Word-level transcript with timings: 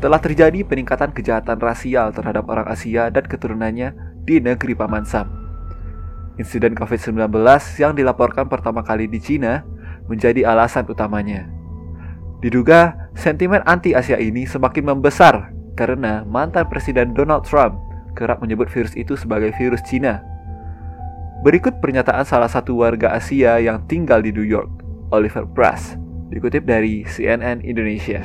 telah 0.00 0.16
terjadi 0.16 0.64
peningkatan 0.64 1.12
kejahatan 1.12 1.60
rasial 1.60 2.08
terhadap 2.16 2.48
orang 2.48 2.64
Asia 2.64 3.12
dan 3.12 3.28
keturunannya 3.28 3.92
di 4.24 4.40
negeri 4.40 4.72
Paman 4.72 5.04
Sam. 5.04 5.28
Insiden 6.40 6.72
COVID-19 6.72 7.20
yang 7.76 7.92
dilaporkan 7.92 8.48
pertama 8.48 8.80
kali 8.80 9.04
di 9.04 9.20
Cina 9.20 9.60
menjadi 10.08 10.48
alasan 10.48 10.88
utamanya. 10.88 11.44
Diduga 12.40 13.12
sentimen 13.12 13.60
anti-Asia 13.68 14.16
ini 14.16 14.48
semakin 14.48 14.96
membesar 14.96 15.52
karena 15.76 16.24
mantan 16.24 16.64
Presiden 16.72 17.12
Donald 17.12 17.44
Trump 17.44 17.76
kerap 18.16 18.40
menyebut 18.40 18.72
virus 18.72 18.96
itu 18.96 19.20
sebagai 19.20 19.52
virus 19.60 19.84
Cina. 19.84 20.24
Berikut 21.44 21.76
pernyataan 21.84 22.24
salah 22.24 22.48
satu 22.48 22.80
warga 22.80 23.12
Asia 23.12 23.60
yang 23.60 23.84
tinggal 23.84 24.24
di 24.24 24.32
New 24.32 24.44
York, 24.44 24.68
Oliver 25.12 25.44
Press, 25.44 26.00
dikutip 26.32 26.64
dari 26.64 27.04
CNN 27.04 27.60
Indonesia. 27.60 28.24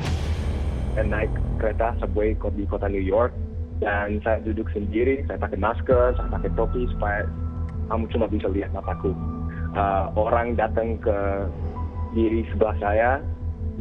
Naik 1.03 1.31
kereta 1.59 1.91
subway 1.99 2.31
di 2.55 2.63
kota 2.63 2.87
New 2.87 3.03
York 3.03 3.35
dan 3.83 4.23
saya 4.23 4.39
duduk 4.39 4.71
sendiri, 4.71 5.27
saya 5.27 5.35
pakai 5.35 5.59
masker, 5.59 6.15
saya 6.15 6.29
pakai 6.31 6.49
topi 6.55 6.87
supaya 6.95 7.27
kamu 7.91 8.07
cuma 8.15 8.25
bisa 8.31 8.47
lihat 8.47 8.71
mataku. 8.71 9.11
Uh, 9.75 10.07
orang 10.15 10.55
datang 10.55 10.95
ke 11.03 11.17
diri 12.15 12.47
sebelah 12.55 12.75
saya 12.79 13.11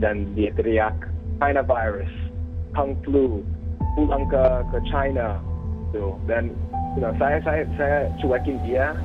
dan 0.02 0.26
dia 0.34 0.50
teriak 0.58 0.94
China 1.38 1.62
virus, 1.62 2.10
Kung 2.74 2.98
flu, 3.06 3.46
pulang 3.94 4.26
ke 4.26 4.44
ke 4.74 4.78
China, 4.90 5.38
tuh 5.94 6.18
dan 6.26 6.50
you 6.98 7.02
know, 7.06 7.14
saya 7.22 7.38
saya 7.46 7.62
saya 7.78 7.98
cuekin 8.18 8.58
dia, 8.66 8.98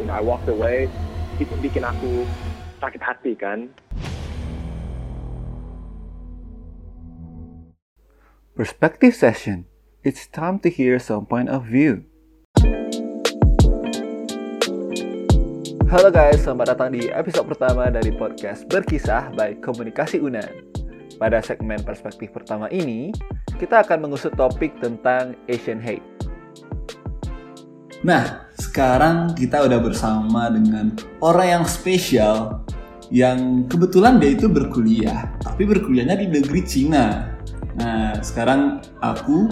you 0.00 0.08
know, 0.08 0.16
I 0.16 0.24
walked 0.24 0.48
away, 0.48 0.88
itu 1.36 1.52
bikin 1.60 1.84
aku 1.84 2.24
sakit 2.80 3.02
hati 3.04 3.32
kan. 3.36 3.68
Perspective 8.52 9.16
session. 9.16 9.64
It's 10.04 10.28
time 10.28 10.60
to 10.60 10.68
hear 10.68 11.00
some 11.00 11.24
point 11.24 11.48
of 11.48 11.64
view. 11.64 12.04
Halo 15.88 16.12
guys, 16.12 16.44
selamat 16.44 16.76
datang 16.76 16.92
di 16.92 17.08
episode 17.08 17.48
pertama 17.48 17.88
dari 17.88 18.12
podcast 18.12 18.68
Berkisah 18.68 19.32
by 19.32 19.56
Komunikasi 19.56 20.20
Unan. 20.20 20.68
Pada 21.16 21.40
segmen 21.40 21.80
perspektif 21.80 22.28
pertama 22.36 22.68
ini, 22.68 23.16
kita 23.56 23.88
akan 23.88 24.04
mengusut 24.04 24.36
topik 24.36 24.76
tentang 24.84 25.32
Asian 25.48 25.80
hate. 25.80 26.04
Nah, 28.04 28.52
sekarang 28.60 29.32
kita 29.32 29.64
udah 29.64 29.80
bersama 29.80 30.52
dengan 30.52 30.92
orang 31.24 31.48
yang 31.56 31.64
spesial 31.64 32.68
yang 33.08 33.64
kebetulan 33.64 34.20
dia 34.20 34.36
itu 34.36 34.44
berkuliah, 34.44 35.32
tapi 35.40 35.64
berkuliahnya 35.64 36.20
di 36.20 36.28
negeri 36.28 36.60
Cina. 36.68 37.31
Nah, 37.76 38.20
sekarang 38.20 38.84
aku 39.00 39.48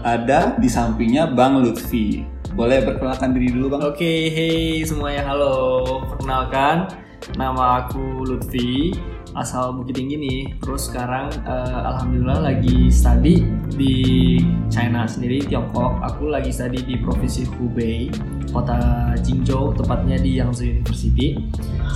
ada 0.00 0.56
di 0.56 0.68
sampingnya 0.68 1.28
Bang 1.28 1.60
Lutfi. 1.60 2.24
Boleh 2.56 2.82
perkenalkan 2.82 3.36
diri 3.36 3.52
dulu 3.52 3.76
Bang? 3.76 3.82
Oke, 3.84 4.32
hey 4.32 4.80
semuanya 4.82 5.28
halo. 5.28 6.02
Perkenalkan, 6.08 6.88
nama 7.36 7.84
aku 7.84 8.26
Lutfi, 8.26 8.96
asal 9.36 9.76
Bukit 9.76 10.00
Tinggi 10.00 10.16
nih. 10.18 10.40
Terus 10.58 10.88
sekarang 10.90 11.30
uh, 11.46 11.80
alhamdulillah 11.94 12.40
lagi 12.50 12.88
study 12.90 13.44
di 13.76 13.94
China 14.72 15.04
sendiri, 15.04 15.44
Tiongkok. 15.44 16.00
Aku 16.00 16.32
lagi 16.32 16.50
study 16.50 16.82
di 16.82 16.98
Provinsi 16.98 17.46
Hubei, 17.54 18.10
kota 18.50 19.12
Jingzhou, 19.20 19.76
tepatnya 19.76 20.16
di 20.18 20.40
Yangtze 20.40 20.64
University. 20.64 21.38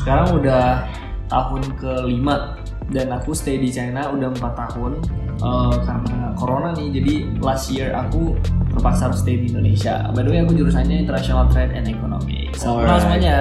Sekarang 0.05 0.39
udah 0.39 0.87
tahun 1.33 1.62
kelima 1.81 2.61
dan 2.95 3.11
aku 3.11 3.34
stay 3.34 3.59
di 3.59 3.69
China 3.69 4.09
udah 4.09 4.31
empat 4.31 4.55
tahun 4.55 5.03
uh, 5.42 5.75
karena 5.83 6.31
corona 6.34 6.70
nih 6.73 6.95
jadi 6.95 7.14
last 7.42 7.69
year 7.69 7.91
aku 7.91 8.39
terpaksa 8.70 9.11
harus 9.11 9.20
stay 9.20 9.34
di 9.36 9.51
Indonesia 9.51 10.06
by 10.14 10.23
the 10.23 10.31
way 10.31 10.41
aku 10.41 10.55
jurusannya 10.55 11.03
international 11.03 11.51
trade 11.51 11.75
and 11.75 11.91
economy 11.91 12.46
salam 12.55 12.80
kenal 12.80 12.98
semuanya 12.98 13.39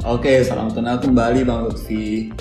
Oke, 0.00 0.40
salam 0.40 0.72
kenal 0.72 0.96
kembali 0.96 1.44
Bang 1.44 1.68
Lutfi. 1.68 2.32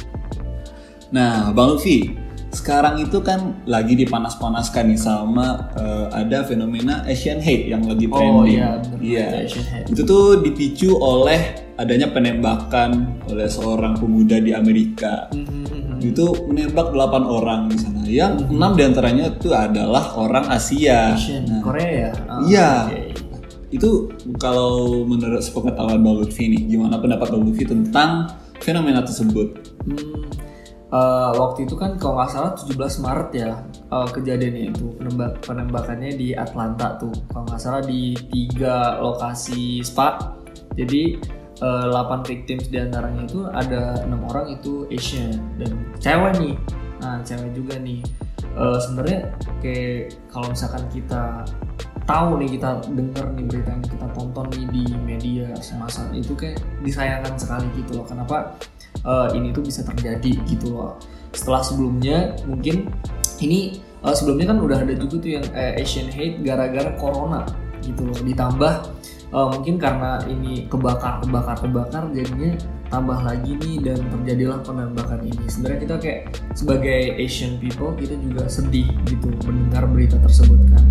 Nah, 1.12 1.52
Bang 1.52 1.76
Lutfi, 1.76 2.16
sekarang 2.50 3.04
itu 3.04 3.20
kan 3.20 3.60
lagi 3.68 4.00
dipanas-panaskan 4.00 4.88
nih 4.88 4.96
sama 4.96 5.68
eh, 5.76 6.08
ada 6.16 6.48
fenomena 6.48 7.04
Asian 7.04 7.44
hate 7.44 7.68
yang 7.68 7.84
lagi 7.84 8.08
oh 8.08 8.16
trending. 8.16 8.56
iya 8.56 8.70
bener, 8.80 9.00
Iya. 9.04 9.26
Asian 9.44 9.68
hate. 9.68 9.88
Itu 9.92 10.02
tuh 10.08 10.40
dipicu 10.40 10.96
oleh 10.96 11.52
adanya 11.76 12.08
penembakan 12.10 13.20
oleh 13.28 13.52
seorang 13.52 14.00
pemuda 14.00 14.40
di 14.40 14.56
Amerika. 14.56 15.28
Mhm. 15.36 15.79
Itu 16.02 16.26
menembak 16.48 16.92
8 16.92 17.24
orang 17.24 17.68
di 17.68 17.78
sana. 17.78 18.02
Yang 18.04 18.48
enam 18.48 18.72
di 18.74 18.84
antaranya 18.84 19.26
itu 19.30 19.52
adalah 19.52 20.16
orang 20.16 20.48
Asia. 20.48 21.14
Asian 21.14 21.46
Nah, 21.46 21.62
Korea 21.62 21.90
ya 21.90 22.12
Oh, 22.26 22.40
Iya. 22.44 22.70
oke. 22.88 23.02
Itu 23.70 23.90
kalau 24.36 25.06
menurut 25.06 25.40
sepengetahuan 25.40 26.02
Bang 26.02 26.18
Lutfi 26.18 26.50
nih, 26.50 26.66
gimana 26.66 26.98
pendapat 26.98 27.30
Bang 27.30 27.46
Lutfi 27.46 27.64
tentang 27.64 28.26
fenomena 28.58 29.06
tersebut? 29.06 29.62
Hmm, 29.86 30.26
eh, 30.90 31.32
waktu 31.38 31.70
itu 31.70 31.78
kan 31.78 31.94
kalau 31.96 32.18
nggak 32.18 32.30
salah 32.30 32.52
17 32.58 32.98
Maret 32.98 33.30
ya 33.32 33.52
eh, 33.88 34.08
kejadiannya 34.10 34.64
itu 34.74 34.86
penembak 34.98 35.38
penembakannya 35.46 36.12
di 36.14 36.34
Atlanta 36.34 36.98
tuh 36.98 37.14
kalau 37.30 37.46
nggak 37.46 37.62
salah 37.62 37.82
di 37.86 38.18
tiga 38.34 38.98
lokasi 38.98 39.86
spa 39.86 40.18
jadi 40.74 41.22
eh, 41.60 41.86
8 41.92 42.24
victims 42.24 42.72
di 42.72 42.78
antaranya 42.80 43.28
itu 43.28 43.46
ada 43.52 44.04
enam 44.04 44.24
orang 44.28 44.56
itu 44.56 44.88
Asian 44.92 45.40
dan 45.60 45.76
cewek 46.00 46.34
nih. 46.40 46.56
Nah 47.04 47.20
cewek 47.24 47.52
juga 47.56 47.76
nih. 47.80 48.00
Eh, 48.50 48.78
sebenarnya 48.82 49.20
kayak 49.64 50.18
kalau 50.32 50.48
misalkan 50.52 50.84
kita 50.92 51.46
tahu 52.10 52.42
nih 52.42 52.58
kita 52.58 52.70
denger 52.90 53.26
nih 53.38 53.46
berita 53.46 53.70
yang 53.70 53.86
kita 53.86 54.08
tonton 54.18 54.46
nih 54.50 54.66
di 54.74 54.84
media 54.98 55.48
semasa 55.62 56.10
itu 56.10 56.34
kayak 56.34 56.58
disayangkan 56.82 57.38
sekali 57.38 57.70
gitu 57.78 58.02
loh. 58.02 58.06
Kenapa 58.10 58.58
eh, 59.06 59.28
ini 59.38 59.54
tuh 59.54 59.62
bisa 59.62 59.86
terjadi 59.86 60.34
gitu 60.50 60.74
loh. 60.74 60.98
Setelah 61.30 61.62
sebelumnya 61.62 62.34
mungkin 62.50 62.90
ini 63.40 63.78
eh, 63.80 64.16
sebelumnya 64.18 64.50
kan 64.50 64.58
udah 64.58 64.78
ada 64.82 64.94
juga 64.98 65.22
tuh 65.22 65.32
yang 65.38 65.46
eh, 65.54 65.80
Asian 65.80 66.10
hate 66.10 66.42
gara-gara 66.42 66.92
corona 66.98 67.46
gitu 67.86 68.10
loh. 68.10 68.18
Ditambah 68.18 68.74
eh, 69.30 69.48
mungkin 69.48 69.76
karena 69.76 70.20
ini 70.26 70.66
kebakar 70.66 71.22
kebakar 71.22 71.58
kebakar 71.58 72.04
jadinya 72.10 72.54
tambah 72.88 73.20
lagi 73.20 73.54
nih 73.56 73.76
dan 73.80 74.02
terjadilah 74.10 74.60
penembakan 74.60 75.22
ini. 75.22 75.46
Sebenarnya 75.46 75.80
kita 75.80 75.96
kayak 75.98 76.20
sebagai 76.54 77.00
Asian 77.16 77.58
people 77.58 77.94
kita 77.94 78.18
juga 78.18 78.46
sedih 78.46 78.90
gitu 79.06 79.30
mendengar 79.44 79.86
berita 79.86 80.18
tersebut 80.18 80.58
kan. 80.68 80.84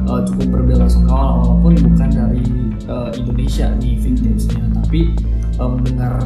Eh, 0.00 0.20
cukup 0.24 0.46
berbela-sungkawa 0.52 1.26
walaupun 1.40 1.74
bukan 1.84 2.08
dari 2.08 2.46
eh, 2.80 3.10
Indonesia 3.16 3.66
nih 3.76 3.94
victimsnya 3.98 4.62
tapi 4.72 5.10
eh, 5.52 5.68
mendengar 5.68 6.22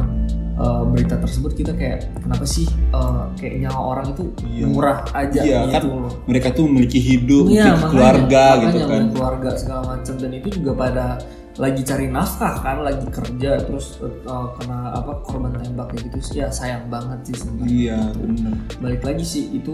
eh, 0.55 0.83
berita 0.87 1.17
tersebut 1.17 1.51
kita 1.53 1.73
kayak 1.73 2.05
kenapa 2.15 2.45
sih 2.45 2.63
eh, 2.69 3.21
kayak 3.35 3.65
nyawa 3.65 3.81
orang 3.91 4.07
itu 4.13 4.23
Iya. 4.45 4.65
murah 4.65 4.97
aja 5.11 5.41
Iya, 5.41 5.59
kan 5.67 5.81
gitu 5.81 5.87
loh. 5.91 6.13
Mereka 6.25 6.47
tuh 6.53 6.63
memiliki 6.63 6.99
hidup, 6.99 7.45
Iya, 7.45 7.51
memiliki 7.51 7.65
makanya- 7.67 7.89
keluarga 7.91 8.43
makanya 8.45 8.61
gitu 8.63 8.79
kan. 8.85 9.03
keluarga 9.11 9.49
segala 9.55 9.81
macam. 9.91 10.13
Dan 10.15 10.31
itu 10.31 10.47
juga 10.53 10.71
pada 10.77 11.05
lagi 11.55 11.87
cari 11.87 12.11
nafkah 12.11 12.59
kan 12.59 12.83
lagi 12.83 13.07
kerja 13.07 13.63
terus 13.63 13.95
uh, 14.03 14.51
kena 14.59 14.91
apa 14.91 15.23
korban 15.23 15.55
tembak 15.55 15.87
kayak 15.95 16.11
gitu 16.11 16.43
ya 16.43 16.51
sayang 16.51 16.91
banget 16.91 17.31
sih 17.31 17.35
sebenarnya. 17.39 17.71
Iya, 17.71 17.99
benar. 18.11 18.55
balik 18.83 19.01
lagi 19.07 19.23
sih 19.23 19.43
itu 19.55 19.73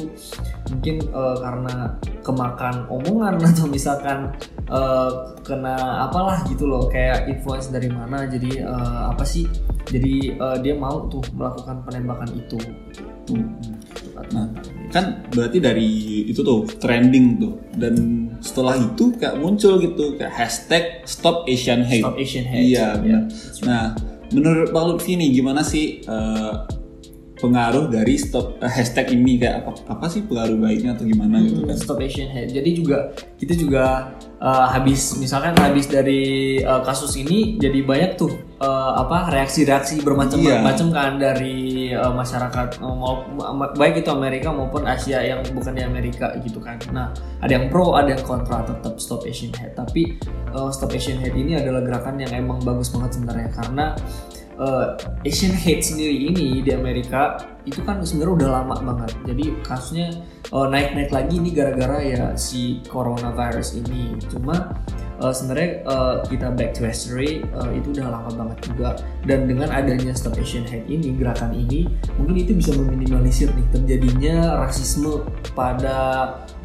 mungkin 0.69 0.95
uh, 1.09 1.41
karena 1.41 1.97
kemakan 2.21 2.85
omongan 2.85 3.41
atau 3.49 3.65
misalkan 3.65 4.29
uh, 4.69 5.33
kena 5.41 6.05
apalah 6.05 6.45
gitu 6.45 6.69
loh 6.69 6.85
kayak 6.85 7.25
influence 7.25 7.73
dari 7.73 7.89
mana. 7.89 8.29
Jadi 8.29 8.61
uh, 8.61 9.09
apa 9.09 9.25
sih? 9.25 9.49
Jadi 9.89 10.37
uh, 10.37 10.61
dia 10.61 10.77
mau 10.77 11.09
tuh 11.09 11.25
melakukan 11.33 11.81
penembakan 11.81 12.29
itu. 12.37 12.61
Nah, 14.31 14.47
kan 14.91 15.23
berarti 15.31 15.57
dari 15.63 15.89
itu 16.27 16.43
tuh 16.43 16.67
trending 16.67 17.39
tuh 17.39 17.55
dan 17.79 17.95
setelah 18.43 18.75
itu 18.75 19.15
kayak 19.15 19.39
muncul 19.39 19.79
gitu 19.79 20.19
kayak 20.19 20.33
hashtag 20.35 20.83
stop 21.07 21.47
Asian 21.47 21.87
hate. 21.87 22.03
Stop 22.03 22.19
Asian 22.19 22.45
hate. 22.45 22.67
Iya, 22.75 22.99
benar. 22.99 23.21
that's 23.31 23.61
Nah, 23.63 23.95
menurut 24.35 24.69
Bang 24.75 24.91
Lutfi 24.91 25.15
nih 25.15 25.29
gimana 25.31 25.61
sih 25.63 26.03
eh, 26.03 26.53
pengaruh 27.41 27.89
dari 27.89 28.21
stop 28.21 28.61
eh, 28.61 28.69
hashtag 28.69 29.17
ini 29.17 29.41
kayak 29.41 29.65
apa 29.65 29.71
apa 29.89 30.05
sih 30.09 30.21
pengaruh 30.21 30.61
baiknya 30.61 30.93
atau 30.93 31.09
gimana 31.09 31.41
gitu 31.41 31.65
kan? 31.65 31.77
Stop 31.77 31.97
Asian 32.01 32.29
Hate. 32.29 32.53
Jadi 32.53 32.69
juga 32.77 33.17
kita 33.41 33.53
juga 33.57 34.13
uh, 34.37 34.67
habis 34.69 35.17
misalkan 35.17 35.57
habis 35.57 35.89
dari 35.89 36.57
uh, 36.61 36.85
kasus 36.85 37.17
ini 37.17 37.57
jadi 37.57 37.81
banyak 37.81 38.11
tuh 38.21 38.29
uh, 38.61 39.01
apa 39.01 39.33
reaksi-reaksi 39.33 40.05
bermacam-macam 40.05 40.87
kan 40.93 41.11
dari 41.17 41.80
uh, 41.95 42.13
masyarakat 42.13 42.79
uh, 42.83 43.15
baik 43.75 44.03
itu 44.03 44.09
Amerika 44.11 44.51
maupun 44.51 44.87
Asia 44.87 45.19
yang 45.21 45.41
bukan 45.51 45.73
di 45.75 45.83
Amerika 45.83 46.35
gitu 46.43 46.59
kan. 46.59 46.79
Nah, 46.91 47.11
ada 47.43 47.51
yang 47.51 47.71
pro, 47.71 47.95
ada 47.95 48.15
yang 48.15 48.23
kontra 48.23 48.63
tetap 48.63 48.99
Stop 49.01 49.27
Asian 49.27 49.51
Hate. 49.55 49.75
Tapi 49.75 50.17
uh, 50.55 50.69
Stop 50.69 50.93
Asian 50.93 51.19
Hate 51.19 51.35
ini 51.35 51.57
adalah 51.57 51.83
gerakan 51.83 52.21
yang 52.21 52.31
emang 52.35 52.59
bagus 52.61 52.91
banget 52.91 53.19
sebenarnya 53.19 53.49
karena 53.51 53.85
uh, 54.61 54.97
Asian 55.25 55.53
hate 55.53 55.81
sendiri 55.81 56.29
ini 56.29 56.61
di 56.61 56.71
Amerika 56.73 57.41
itu 57.65 57.79
kan 57.85 58.01
sebenarnya 58.01 58.33
udah 58.41 58.49
lama 58.61 58.75
banget. 58.93 59.11
Jadi 59.27 59.45
kasusnya 59.61 60.07
uh, 60.49 60.67
naik-naik 60.67 61.11
lagi 61.13 61.33
ini 61.37 61.49
gara-gara 61.53 61.97
ya 62.01 62.23
si 62.33 62.81
coronavirus 62.89 63.77
ini. 63.81 64.17
Cuma 64.29 64.73
uh, 65.21 65.33
sebenarnya 65.33 65.85
uh, 65.85 66.15
kita 66.25 66.49
back 66.51 66.73
to 66.73 66.83
history 66.83 67.45
uh, 67.53 67.69
itu 67.71 67.93
udah 67.93 68.09
lama 68.09 68.29
banget 68.33 68.57
juga 68.73 68.89
dan 69.29 69.45
dengan 69.45 69.69
adanya 69.69 70.11
Stop 70.17 70.41
Asian 70.41 70.65
Hate 70.65 70.89
ini 70.89 71.13
gerakan 71.13 71.53
ini 71.53 71.85
mungkin 72.17 72.35
itu 72.41 72.57
bisa 72.57 72.73
meminimalisir 72.73 73.53
nih 73.53 73.67
terjadinya 73.69 74.65
rasisme 74.65 75.21
pada 75.53 75.97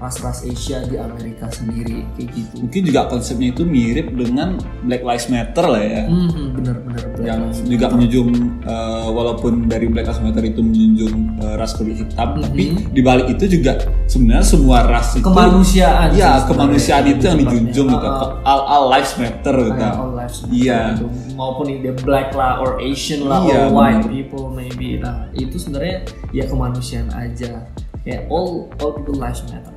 ras-ras 0.00 0.44
Asia 0.44 0.84
di 0.84 1.00
Amerika 1.00 1.48
sendiri 1.48 2.04
kayak 2.16 2.28
gitu. 2.36 2.54
Mungkin 2.64 2.82
juga 2.84 3.00
konsepnya 3.08 3.48
itu 3.52 3.62
mirip 3.64 4.12
dengan 4.12 4.60
Black 4.84 5.02
Lives 5.04 5.28
Matter 5.32 5.64
lah 5.64 5.82
ya. 5.84 6.02
Hmm, 6.08 6.52
bener-bener. 6.56 7.04
yang 7.24 7.48
juga 7.64 7.90
menjunjung 7.90 8.28
uh, 8.68 9.08
walaupun 9.08 9.66
dari 9.66 9.88
Black 9.88 10.08
Lives 10.08 10.20
Matter 10.20 10.44
itu 10.44 10.60
menjunjung 10.60 10.85
uh, 10.94 11.54
ras 11.56 11.74
kulit 11.74 11.98
hitam, 11.98 12.38
tapi 12.38 12.64
di 12.92 13.00
balik 13.02 13.32
itu 13.32 13.58
juga 13.58 13.74
sebenarnya 14.06 14.46
semua 14.46 14.86
ras 14.86 15.18
itu 15.18 15.24
kemanusiaan. 15.24 16.14
Iya, 16.14 16.46
kemanusiaan 16.46 17.04
itu 17.08 17.22
yang 17.26 17.38
dijunjung 17.42 17.88
gitu. 17.90 18.06
Uh, 18.06 18.22
uh, 18.22 18.30
All, 18.46 18.60
all 18.62 18.84
lives 18.86 19.16
matter 19.18 19.56
gitu. 19.56 19.74
kayak 19.74 19.94
all 19.96 20.12
lives 20.14 20.36
matter 20.44 20.54
Iya. 20.54 20.80
gitu. 20.94 21.06
maupun 21.34 21.66
ini 21.68 21.90
black 22.00 22.30
lah 22.32 22.60
or 22.60 22.78
Asian 22.78 23.26
lah 23.26 23.42
Iya, 23.42 23.66
or 23.66 23.74
white 23.74 24.04
bener. 24.04 24.12
people 24.12 24.44
maybe 24.48 24.96
nah 24.96 25.26
itu 25.32 25.56
sebenarnya 25.56 26.06
ya 26.30 26.44
kemanusiaan 26.46 27.10
aja 27.10 27.66
kayak 28.02 28.30
all 28.30 28.70
all 28.78 28.94
people 28.94 29.16
lives 29.16 29.42
matter 29.48 29.74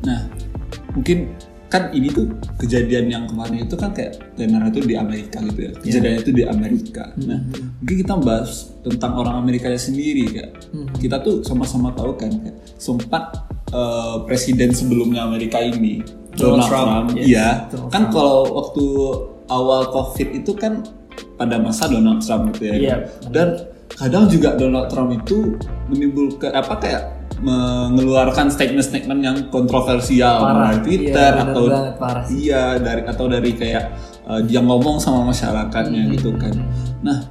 Nah, 0.00 0.30
mungkin 0.94 1.34
kan 1.66 1.90
ini 1.90 2.08
tuh 2.14 2.30
kejadian 2.62 3.10
yang 3.10 3.24
kemarin 3.26 3.66
itu 3.66 3.74
kan 3.74 3.90
kayak 3.90 4.22
tenar 4.38 4.70
itu 4.70 4.86
di 4.86 4.94
Amerika 4.94 5.42
gitu 5.42 5.60
ya. 5.66 5.72
Kejadiannya 5.82 6.20
itu 6.22 6.32
di 6.32 6.44
Amerika. 6.46 7.04
Nah, 7.18 7.42
mungkin 7.82 7.96
kita 8.06 8.14
bahas 8.22 8.70
tentang 8.86 9.12
orang 9.18 9.42
Amerikanya 9.42 9.80
sendiri 9.80 10.30
kayak. 10.30 10.52
Kita 11.02 11.18
tuh 11.26 11.42
sama-sama 11.42 11.90
tahu 11.90 12.14
kan 12.14 12.30
kayak 12.30 12.56
sempat 12.78 13.34
eh, 13.74 14.16
presiden 14.24 14.70
sebelumnya 14.70 15.26
Amerika 15.26 15.58
ini 15.58 16.06
Donald 16.36 16.62
Donald, 16.62 16.68
Trump, 16.68 16.88
Trump, 16.88 17.06
yes, 17.16 17.26
iya. 17.26 17.48
Donald 17.72 17.90
kan 17.90 18.02
Trump. 18.06 18.14
kalau 18.14 18.38
waktu 18.54 18.86
awal 19.48 19.82
COVID 19.90 20.28
itu 20.36 20.52
kan 20.54 20.84
pada 21.40 21.56
masa 21.58 21.88
Donald 21.88 22.20
Trump 22.22 22.52
gitu 22.54 22.62
ya. 22.70 22.74
Iya, 22.76 22.96
Dan 23.32 23.48
kadang 23.96 24.28
juga 24.28 24.54
Donald 24.54 24.92
Trump 24.92 25.10
itu 25.16 25.56
menimbulkan 25.88 26.52
apa 26.52 26.74
kayak 26.78 27.02
mengeluarkan 27.36 28.48
statement-statement 28.48 29.20
yang 29.20 29.36
kontroversial 29.52 30.40
Parah, 30.40 30.54
melalui 30.72 30.80
Twitter 30.82 31.32
iya, 31.36 31.44
atau 31.44 31.62
banget, 31.68 31.94
parah 32.00 32.24
iya 32.32 32.64
dari 32.80 33.02
atau 33.04 33.24
dari 33.28 33.50
kayak 33.52 33.84
uh, 34.24 34.40
dia 34.40 34.60
ngomong 34.60 34.96
sama 34.96 35.28
masyarakatnya 35.28 36.02
Hmm. 36.08 36.12
gitu 36.16 36.30
kan. 36.40 36.54
Nah, 37.04 37.28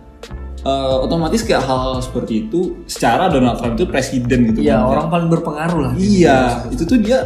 uh, 0.61 1.01
otomatis 1.01 1.41
kayak 1.41 1.65
hal-hal 1.65 2.01
seperti 2.01 2.45
itu 2.45 2.85
secara 2.85 3.29
Donald 3.29 3.57
Trump 3.57 3.73
itu 3.77 3.85
presiden 3.85 4.53
gitu 4.53 4.59
Iya 4.61 4.77
kan. 4.77 4.85
orang 4.93 5.05
paling 5.09 5.29
berpengaruh 5.33 5.79
lah 5.89 5.91
Iya, 5.97 6.69
itu 6.69 6.83
tuh 6.85 6.99
dia 7.01 7.19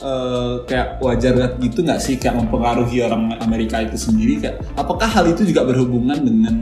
uh, 0.00 0.64
kayak 0.64 1.04
wajar 1.04 1.56
gitu 1.60 1.84
nggak 1.84 2.00
sih 2.00 2.16
kayak 2.16 2.40
mempengaruhi 2.40 3.04
orang 3.04 3.36
Amerika 3.40 3.80
itu 3.80 4.00
sendiri 4.00 4.40
kayak 4.40 4.56
apakah 4.74 5.08
hal 5.08 5.28
itu 5.28 5.44
juga 5.44 5.68
berhubungan 5.68 6.16
dengan 6.16 6.54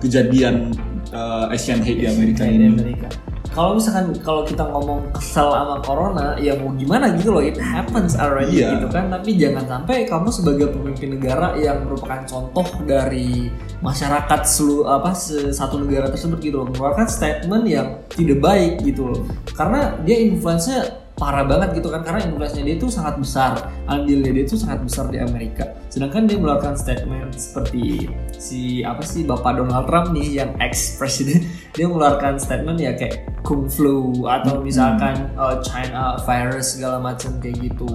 kejadian 0.00 0.72
uh, 1.12 1.52
Asian 1.52 1.84
hate 1.84 2.00
di 2.02 2.06
Amerika 2.08 2.48
ini? 2.48 2.72
Amerika. 2.72 3.08
Kalau 3.50 3.74
misalkan 3.74 4.14
kalau 4.22 4.46
kita 4.46 4.62
ngomong 4.62 5.10
kesel 5.10 5.50
sama 5.50 5.82
corona, 5.82 6.38
ya 6.38 6.54
mau 6.54 6.70
gimana 6.78 7.10
gitu 7.18 7.34
loh, 7.34 7.42
it 7.42 7.58
happens 7.58 8.14
already 8.14 8.62
Iya. 8.62 8.78
gitu 8.78 8.86
kan. 8.94 9.10
Tapi 9.10 9.34
jangan 9.34 9.66
sampai 9.66 10.06
kamu 10.06 10.28
sebagai 10.30 10.66
pemimpin 10.70 11.18
negara 11.18 11.58
yang 11.58 11.82
merupakan 11.82 12.22
contoh 12.30 12.62
dari 12.86 13.50
masyarakat 13.82 14.40
seluruh 14.46 14.86
apa 14.86 15.10
satu 15.50 15.82
negara 15.82 16.06
tersebut 16.14 16.38
gitu 16.38 16.62
loh, 16.62 16.66
mengeluarkan 16.70 17.10
statement 17.10 17.64
yang 17.66 17.98
tidak 18.06 18.38
baik 18.38 18.72
gitu 18.86 19.10
loh. 19.10 19.26
Karena 19.50 19.98
dia 20.06 20.22
influence-nya 20.30 21.10
parah 21.18 21.44
banget 21.44 21.82
gitu 21.82 21.92
kan 21.92 22.00
karena 22.00 22.24
influence-nya 22.24 22.64
dia 22.64 22.76
itu 22.80 22.88
sangat 22.88 23.20
besar 23.20 23.68
andilnya 23.84 24.32
dia 24.32 24.44
itu 24.48 24.56
sangat 24.56 24.80
besar 24.80 25.04
di 25.12 25.20
Amerika 25.20 25.68
sedangkan 25.90 26.30
dia 26.30 26.38
mengeluarkan 26.38 26.78
statement 26.78 27.34
seperti 27.34 28.06
si 28.38 28.86
apa 28.86 29.02
sih 29.02 29.26
bapak 29.26 29.58
Donald 29.58 29.90
Trump 29.90 30.14
nih 30.14 30.40
yang 30.40 30.54
ex 30.62 30.96
presiden 30.96 31.44
dia 31.74 31.90
mengeluarkan 31.90 32.38
statement 32.38 32.78
ya 32.78 32.94
kayak 32.94 33.26
kung 33.50 33.66
flu 33.66 34.28
atau 34.28 34.60
misalkan 34.60 35.32
uh, 35.34 35.58
China 35.64 36.14
virus 36.22 36.76
segala 36.76 37.00
macam 37.00 37.40
kayak 37.40 37.56
gitu. 37.58 37.88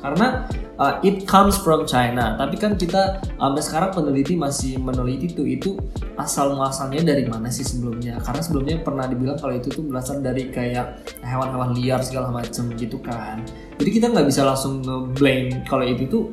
Karena 0.00 0.46
uh, 0.78 1.00
it 1.02 1.24
comes 1.26 1.56
from 1.58 1.88
China. 1.88 2.36
Tapi 2.36 2.56
kan 2.60 2.76
kita 2.76 3.18
sampai 3.18 3.62
sekarang 3.64 3.90
peneliti 3.90 4.36
masih 4.36 4.76
meneliti 4.78 5.32
tuh 5.32 5.46
itu 5.48 5.74
asal 6.14 6.54
muasalnya 6.54 7.02
dari 7.02 7.24
mana 7.26 7.48
sih 7.48 7.64
sebelumnya. 7.64 8.20
Karena 8.22 8.40
sebelumnya 8.44 8.76
pernah 8.84 9.08
dibilang 9.08 9.40
kalau 9.40 9.56
itu 9.56 9.68
tuh 9.72 9.84
berasal 9.84 10.20
dari 10.20 10.52
kayak 10.52 11.10
hewan-hewan 11.24 11.74
liar 11.74 12.00
segala 12.04 12.30
macam 12.30 12.70
gitu 12.76 13.00
kan. 13.00 13.42
Jadi 13.80 13.90
kita 13.90 14.12
nggak 14.12 14.28
bisa 14.28 14.44
langsung 14.44 14.84
nge-blame 14.84 15.64
kalau 15.64 15.84
itu 15.88 16.04
tuh 16.06 16.24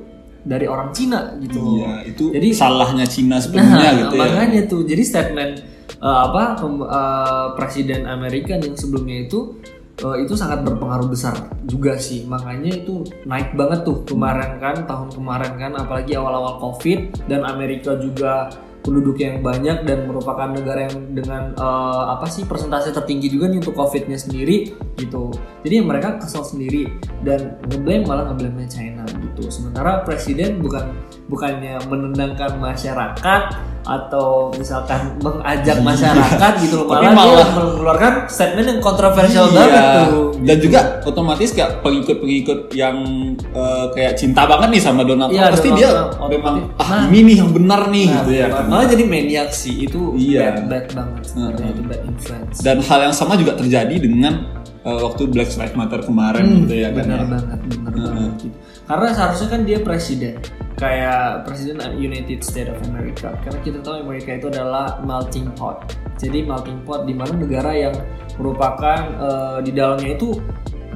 dari 0.48 0.64
orang 0.66 0.96
Cina 0.96 1.36
gitu. 1.38 1.60
Iya, 1.78 2.08
itu 2.08 2.32
Jadi- 2.32 2.56
salahnya 2.56 3.04
Cina 3.04 3.36
sepenuhnya 3.38 3.76
Nah, 3.84 3.94
gitu 4.08 4.16
ya. 4.16 4.22
makanya 4.24 4.62
tuh 4.66 4.82
jadi 4.82 5.04
statement 5.04 5.54
uh, 6.00 6.32
apa 6.32 6.44
uh, 6.64 7.48
presiden 7.54 8.08
Amerika 8.08 8.56
yang 8.56 8.74
sebelumnya 8.74 9.28
itu 9.28 9.60
uh, 10.02 10.16
itu 10.16 10.34
sangat 10.34 10.64
berpengaruh 10.64 11.12
besar 11.12 11.36
juga 11.64 12.00
sih. 12.00 12.24
Makanya 12.24 12.72
itu 12.72 13.04
naik 13.26 13.54
banget 13.54 13.84
tuh 13.84 14.08
kemarin 14.08 14.56
kan 14.58 14.88
tahun 14.88 15.10
kemarin 15.12 15.54
kan 15.60 15.72
apalagi 15.76 16.16
awal-awal 16.16 16.58
Covid 16.58 17.28
dan 17.28 17.44
Amerika 17.44 18.00
juga 18.00 18.48
penduduk 18.88 19.20
yang 19.20 19.44
banyak 19.44 19.84
dan 19.84 20.08
merupakan 20.08 20.48
negara 20.48 20.88
yang 20.88 21.12
dengan 21.12 21.52
uh, 21.60 22.16
apa 22.16 22.32
sih 22.32 22.48
persentase 22.48 22.96
tertinggi 22.96 23.28
juga 23.28 23.52
nih 23.52 23.60
untuk 23.60 23.76
Covid-nya 23.76 24.16
sendiri 24.16 24.72
gitu. 24.96 25.36
Jadi 25.68 25.84
mereka 25.84 26.16
kesel 26.16 26.48
sendiri 26.48 26.88
dan 27.28 27.60
ngeblame 27.68 28.08
malah 28.08 28.32
ngeblame 28.32 28.64
China 28.72 29.04
gitu. 29.20 29.52
Sementara 29.52 30.08
presiden 30.08 30.64
bukan 30.64 30.96
bukannya 31.28 31.84
menendangkan 31.92 32.56
masyarakat 32.56 33.44
atau 33.88 34.52
misalkan 34.52 35.00
mengajak 35.18 35.80
masyarakat 35.80 36.52
gitu 36.64 36.76
loh 36.78 36.92
Tapi 36.92 37.08
malah, 37.08 37.16
malah- 37.16 37.52
mengeluarkan 37.54 38.14
statement 38.28 38.68
yang 38.68 38.80
kontroversial 38.80 39.48
Iya. 39.48 39.56
banget 39.56 39.84
tuh. 39.96 40.26
Dan 40.38 40.58
juga 40.60 40.80
otomatis 41.02 41.50
kayak 41.50 41.80
pengikut-pengikut 41.80 42.60
yang 42.74 42.96
eh, 43.34 43.86
kayak 43.92 44.14
cinta 44.14 44.44
banget 44.44 44.70
nih 44.70 44.82
sama 44.82 45.02
Donald 45.02 45.32
Trump 45.32 45.40
Iya, 45.40 45.46
pasti 45.50 45.70
Donald 45.70 45.80
dia 45.80 45.90
Trump. 45.90 46.30
memang 46.30 46.56
ah 46.76 46.84
Nah. 46.88 47.02
ini 47.08 47.20
nih 47.24 47.36
yang 47.38 47.52
benar 47.52 47.82
nih 47.88 48.06
Nah, 48.06 48.16
gitu 48.18 48.32
ya 48.34 48.48
kan. 48.50 48.64
malah 48.68 48.86
jadi 48.86 49.04
maniak 49.04 49.50
sih 49.50 49.76
itu 49.82 50.00
Iya. 50.14 50.40
bad, 50.42 50.58
bad 50.68 50.86
banget 50.94 51.22
sebenarnya 51.26 51.58
Heeh. 51.62 51.72
itu 51.72 51.82
bad 51.86 52.02
influence. 52.06 52.58
Dan 52.60 52.78
hal 52.82 53.00
yang 53.02 53.16
sama 53.16 53.34
juga 53.34 53.54
terjadi 53.54 53.96
dengan 53.98 54.34
eh, 54.80 55.00
waktu 55.02 55.24
Black 55.26 55.52
Lives 55.54 55.74
Matter 55.74 56.00
kemarin 56.02 56.46
gitu 56.62 56.76
ya 56.78 56.90
kan. 56.90 57.02
benar 57.02 57.20
ya. 57.20 57.28
banget 57.30 57.60
benar 57.66 57.92
Heeh. 57.94 58.08
banget 58.10 58.34
gitu. 58.42 58.58
karena 58.84 59.08
seharusnya 59.12 59.48
kan 59.50 59.62
dia 59.62 59.80
presiden 59.82 60.36
kayak 60.78 61.50
presiden 61.50 61.82
United 61.98 62.46
States 62.46 62.70
of 62.70 62.78
America. 62.86 63.34
Karena 63.42 63.60
kita 63.66 63.78
tahu 63.82 64.06
Amerika 64.06 64.38
itu 64.38 64.48
adalah 64.54 65.02
melting 65.02 65.50
pot. 65.58 65.98
Jadi 66.22 66.46
melting 66.46 66.86
pot 66.86 67.10
di 67.10 67.18
mana 67.18 67.34
negara 67.34 67.74
yang 67.74 67.94
merupakan 68.38 69.00
eh, 69.18 69.58
di 69.66 69.72
dalamnya 69.74 70.14
itu 70.14 70.38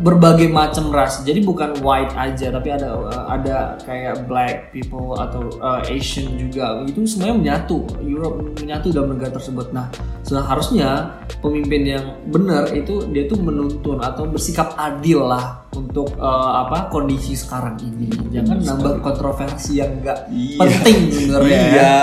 berbagai 0.01 0.49
macam 0.49 0.89
ras 0.89 1.21
jadi 1.21 1.39
bukan 1.41 1.77
white 1.79 2.11
aja 2.17 2.49
tapi 2.49 2.73
ada 2.73 2.89
eh, 2.97 3.23
ada 3.29 3.57
kayak 3.85 4.25
black 4.25 4.73
people 4.73 5.13
atau 5.15 5.45
eh, 5.53 5.95
Asian 5.95 6.33
juga 6.35 6.81
itu 6.83 7.05
semuanya 7.05 7.35
menyatu 7.37 7.85
Europe 8.01 8.57
menyatu 8.57 8.89
dalam 8.89 9.13
negara 9.13 9.31
tersebut 9.31 9.69
nah 9.69 9.87
seharusnya 10.25 11.21
pemimpin 11.39 11.85
yang 11.85 12.05
benar 12.27 12.69
itu 12.73 13.05
dia 13.09 13.25
tuh 13.25 13.37
menuntun 13.37 14.01
atau 14.01 14.25
bersikap 14.25 14.73
adil 14.75 15.21
lah 15.21 15.65
untuk 15.71 16.11
eh, 16.17 16.51
apa 16.65 16.89
kondisi 16.89 17.37
sekarang 17.37 17.77
ini 17.79 18.09
jangan 18.33 18.57
nambah 18.59 18.99
kontroversi 18.99 19.79
yang 19.79 20.01
enggak 20.01 20.17
Iya. 20.31 20.57
penting 20.57 20.97
sebenarnya 21.11 21.51
ya. 21.51 21.67
Iya. 21.71 21.93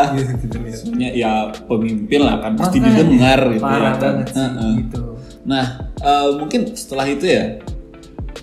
Maksudnya 0.58 1.08
ya 1.12 1.32
pemimpin 1.64 2.20
lah 2.22 2.36
kan 2.40 2.52
pasti 2.54 2.78
didengar 2.78 3.40
gitu 3.48 3.62
parah 3.62 3.76
ya 3.76 3.92
kan. 3.92 4.00
banget 4.00 4.26
sih 4.30 4.40
Heeh. 4.40 4.72
gitu 4.84 5.02
Nah, 5.48 5.64
eh, 5.96 6.28
mungkin 6.36 6.76
setelah 6.76 7.08
itu 7.08 7.24
ya, 7.24 7.56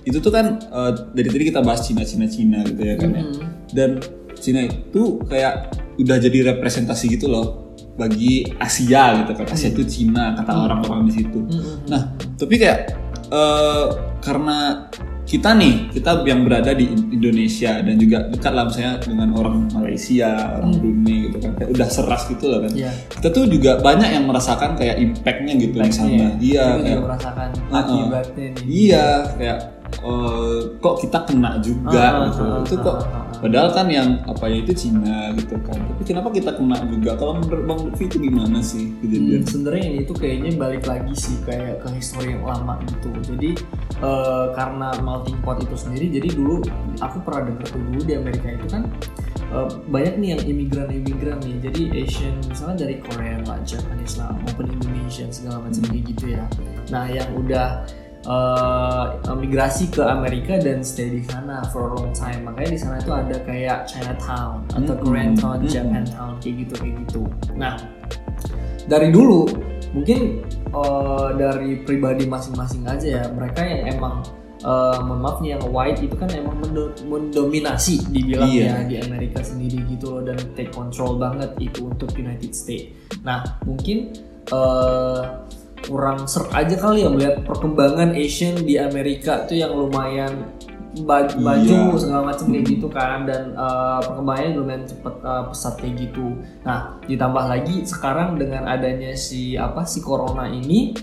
itu 0.06 0.18
tuh 0.18 0.30
kan 0.30 0.46
eh, 0.62 0.92
dari 1.12 1.28
tadi 1.28 1.44
kita 1.46 1.60
bahas 1.60 1.82
Cina, 1.82 2.02
Cina, 2.02 2.26
Cina 2.26 2.62
gitu 2.62 2.80
ya 2.80 2.96
kan 2.96 3.10
ya. 3.10 3.24
Mhm. 3.24 3.44
Dan 3.70 3.90
Cina 4.36 4.62
itu 4.62 5.18
kayak 5.26 5.54
udah 5.98 6.18
jadi 6.18 6.54
representasi 6.54 7.10
gitu 7.10 7.26
loh 7.26 7.74
bagi 7.96 8.46
Asia 8.56 9.24
gitu 9.24 9.32
kan. 9.34 9.46
Asia 9.48 9.70
itu 9.70 9.84
Cina 9.84 10.36
kata 10.36 10.52
orang-orang 10.54 11.08
di 11.08 11.14
situ. 11.16 11.40
Mhm. 11.42 11.90
Nah, 11.90 12.02
tapi 12.36 12.56
kayak 12.56 12.80
eh, 13.26 13.86
karena 14.22 14.88
kita 15.26 15.58
nih, 15.58 15.90
kita 15.90 16.22
yang 16.22 16.46
berada 16.46 16.70
di 16.70 16.86
Indonesia 16.86 17.82
dan 17.82 17.98
juga 17.98 18.30
dekat 18.30 18.54
lah 18.54 18.70
misalnya 18.70 19.02
dengan 19.02 19.34
orang 19.34 19.66
Malaysia, 19.74 20.62
orang 20.62 20.78
Brunei 20.78 21.18
gitu 21.26 21.38
kan 21.42 21.52
kayak 21.58 21.70
udah 21.74 21.88
seras 21.90 22.30
gitu 22.30 22.46
loh 22.46 22.62
kan 22.62 22.70
Iya. 22.70 22.94
kita 23.10 23.28
tuh 23.34 23.50
juga 23.50 23.82
banyak 23.82 24.06
yang 24.14 24.30
merasakan 24.30 24.78
kayak 24.78 25.02
impactnya 25.02 25.54
gitu 25.58 25.82
di 25.82 25.90
sana 25.90 26.14
Impactnya. 26.14 26.30
iya 26.38 26.66
Kita 26.70 26.84
kayak 26.86 27.00
merasakan 27.02 27.48
Uh-uh. 27.58 28.06
nih. 28.38 28.52
iya 28.70 29.06
kayak 29.34 29.58
eh, 29.92 30.60
kok 30.80 30.96
kita 31.04 31.20
kena 31.28 31.60
juga 31.60 32.04
Ah, 32.06 32.32
gitu 32.32 32.44
ah, 32.44 32.58
itu 32.64 32.76
ah, 32.78 32.84
kok 32.84 32.96
ah, 32.96 33.06
ah. 33.06 33.24
padahal 33.44 33.70
kan 33.76 33.88
yang 33.92 34.10
apa 34.26 34.46
ya 34.48 34.58
itu 34.64 34.74
Cina 34.74 35.34
gitu 35.36 35.56
kan 35.66 35.78
tapi 35.78 36.04
kenapa 36.08 36.30
kita 36.32 36.52
kena 36.56 36.78
juga 36.88 37.12
kalau 37.20 37.38
menurut 37.42 37.64
Bang 37.68 37.80
Lutfi 37.86 38.06
itu 38.08 38.18
gimana 38.22 38.60
sih 38.64 38.86
Hmm, 38.86 39.02
kejadian 39.02 39.44
sebenarnya 39.46 39.86
ini 39.92 40.02
tuh 40.06 40.16
kayaknya 40.18 40.52
balik 40.56 40.84
lagi 40.86 41.14
sih 41.18 41.36
kayak 41.44 41.82
ke 41.82 41.88
histori 41.98 42.38
yang 42.38 42.46
lama 42.46 42.78
gitu. 42.86 43.10
Jadi 43.34 43.50
eh, 44.02 44.46
karena 44.54 44.90
melting 45.02 45.38
pot 45.42 45.58
itu 45.60 45.76
sendiri, 45.76 46.06
jadi 46.22 46.30
dulu 46.32 46.62
aku 47.02 47.18
pernah 47.26 47.50
denger 47.50 47.66
tuh 47.70 47.82
dulu 47.82 48.00
di 48.06 48.14
Amerika 48.16 48.48
itu 48.54 48.66
kan 48.70 48.84
eh, 49.52 49.68
banyak 49.90 50.16
nih 50.22 50.30
yang 50.38 50.42
imigran-imigran 50.46 51.38
nih. 51.44 51.56
Jadi 51.66 51.82
Asian 51.98 52.36
misalnya 52.46 52.86
dari 52.88 52.96
Korea 53.02 53.42
lah, 53.44 53.60
Japanese 53.66 54.16
lah, 54.18 54.32
maupun 54.34 54.66
Indonesian 54.70 55.30
segala 55.34 55.66
macam 55.66 55.82
kayak 55.90 56.04
gitu 56.14 56.26
ya. 56.38 56.44
Nah 56.94 57.06
yang 57.10 57.30
udah 57.36 57.84
eh, 58.26 59.06
migrasi 59.38 59.88
ke 59.88 60.02
Amerika 60.02 60.58
dan 60.58 60.82
stay 60.82 61.10
di 61.10 61.22
sana 61.22 61.62
for 61.70 61.90
a 61.90 61.96
long 61.96 62.10
time. 62.12 62.46
Makanya 62.46 62.70
di 62.74 62.80
sana 62.80 62.96
itu 62.98 63.12
ada 63.14 63.38
kayak 63.42 63.86
Chinatown 63.86 64.66
atau 64.74 64.94
Mm-mm. 64.94 65.06
Koreatown, 65.06 65.58
Mm-mm. 65.62 65.70
Japantown 65.72 66.32
kayak 66.42 66.56
gitu 66.66 66.74
kayak 66.82 66.96
gitu. 67.06 67.22
Nah 67.54 67.78
dari 68.86 69.10
dulu 69.10 69.50
mungkin 69.94 70.42
eh, 70.70 71.30
dari 71.38 71.82
pribadi 71.82 72.26
masing-masing 72.26 72.84
aja 72.86 73.08
ya 73.22 73.24
mereka 73.32 73.62
yang 73.64 73.96
emang 73.96 74.22
eh, 74.62 74.98
mohon 75.02 75.20
maaf 75.22 75.38
nih 75.40 75.56
yang 75.56 75.64
white 75.72 76.02
itu 76.02 76.14
kan 76.14 76.30
emang 76.34 76.58
mendo- 76.62 76.94
mendominasi 77.06 78.02
dibilang 78.10 78.50
Iya. 78.50 78.66
ya 78.66 78.78
di 78.84 78.96
Amerika 79.02 79.40
sendiri 79.42 79.82
gitu 79.90 80.18
loh 80.18 80.22
dan 80.26 80.38
take 80.54 80.70
control 80.70 81.16
banget 81.16 81.54
itu 81.58 81.88
untuk 81.88 82.12
United 82.14 82.52
States. 82.52 82.92
Nah 83.24 83.42
mungkin 83.64 84.14
eh, 84.52 85.22
kurang 85.86 86.26
ser 86.26 86.46
aja 86.52 86.76
kali 86.76 87.06
ya 87.06 87.10
melihat 87.10 87.46
perkembangan 87.46 88.18
Asian 88.18 88.58
di 88.62 88.76
Amerika 88.82 89.46
tuh 89.46 89.58
yang 89.58 89.72
lumayan 89.74 90.50
ba- 91.04 91.28
baju 91.28 91.92
Iya. 91.92 92.00
segala 92.00 92.32
macam 92.32 92.46
kayak 92.52 92.66
gitu 92.72 92.88
kan 92.88 93.28
dan 93.28 93.52
uh, 93.54 94.00
perkembangannya 94.02 94.52
lumayan 94.56 94.84
cepet 94.88 95.16
uh, 95.22 95.44
pesat 95.52 95.74
kayak 95.78 95.96
gitu. 96.08 96.28
Nah 96.64 96.98
ditambah 97.06 97.46
lagi 97.46 97.76
sekarang 97.84 98.40
dengan 98.40 98.64
adanya 98.66 99.12
si 99.16 99.60
apa 99.60 99.84
si 99.84 100.00
corona 100.00 100.48
ini 100.48 100.96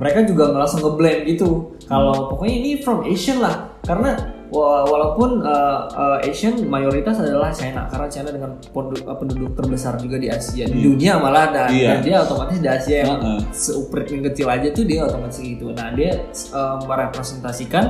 mereka 0.00 0.24
juga 0.24 0.52
langsung 0.52 0.80
ngeblend 0.84 1.28
gitu. 1.28 1.76
Kalau 1.84 2.32
pokoknya 2.32 2.54
ini 2.56 2.70
from 2.80 3.04
Asian 3.04 3.40
lah 3.42 3.74
karena 3.82 4.39
walaupun 4.52 5.40
uh, 5.40 5.86
uh, 5.88 6.18
Asian 6.26 6.66
mayoritas 6.66 7.16
adalah 7.18 7.54
China 7.54 7.86
karena 7.86 8.06
China 8.10 8.28
dengan 8.34 8.50
penduduk, 8.74 9.06
uh, 9.06 9.14
penduduk 9.14 9.50
terbesar 9.54 9.94
juga 9.96 10.18
di 10.18 10.26
Asia 10.26 10.66
di 10.66 10.74
Iya. 10.74 10.84
dunia 10.90 11.12
malah 11.18 11.46
dan, 11.54 11.68
dan 11.70 11.98
dia 12.02 12.16
otomatis 12.20 12.58
di 12.58 12.68
Asia 12.68 12.96
yang 13.06 13.18
Heeh. 13.22 13.40
seuprit 13.54 14.10
yang 14.10 14.22
kecil 14.26 14.46
aja 14.50 14.68
tuh 14.70 14.84
dia 14.84 15.06
otomatis 15.06 15.38
gitu. 15.38 15.70
Nah 15.70 15.94
dia 15.94 16.18
uh, 16.50 16.82
merepresentasikan 16.82 17.84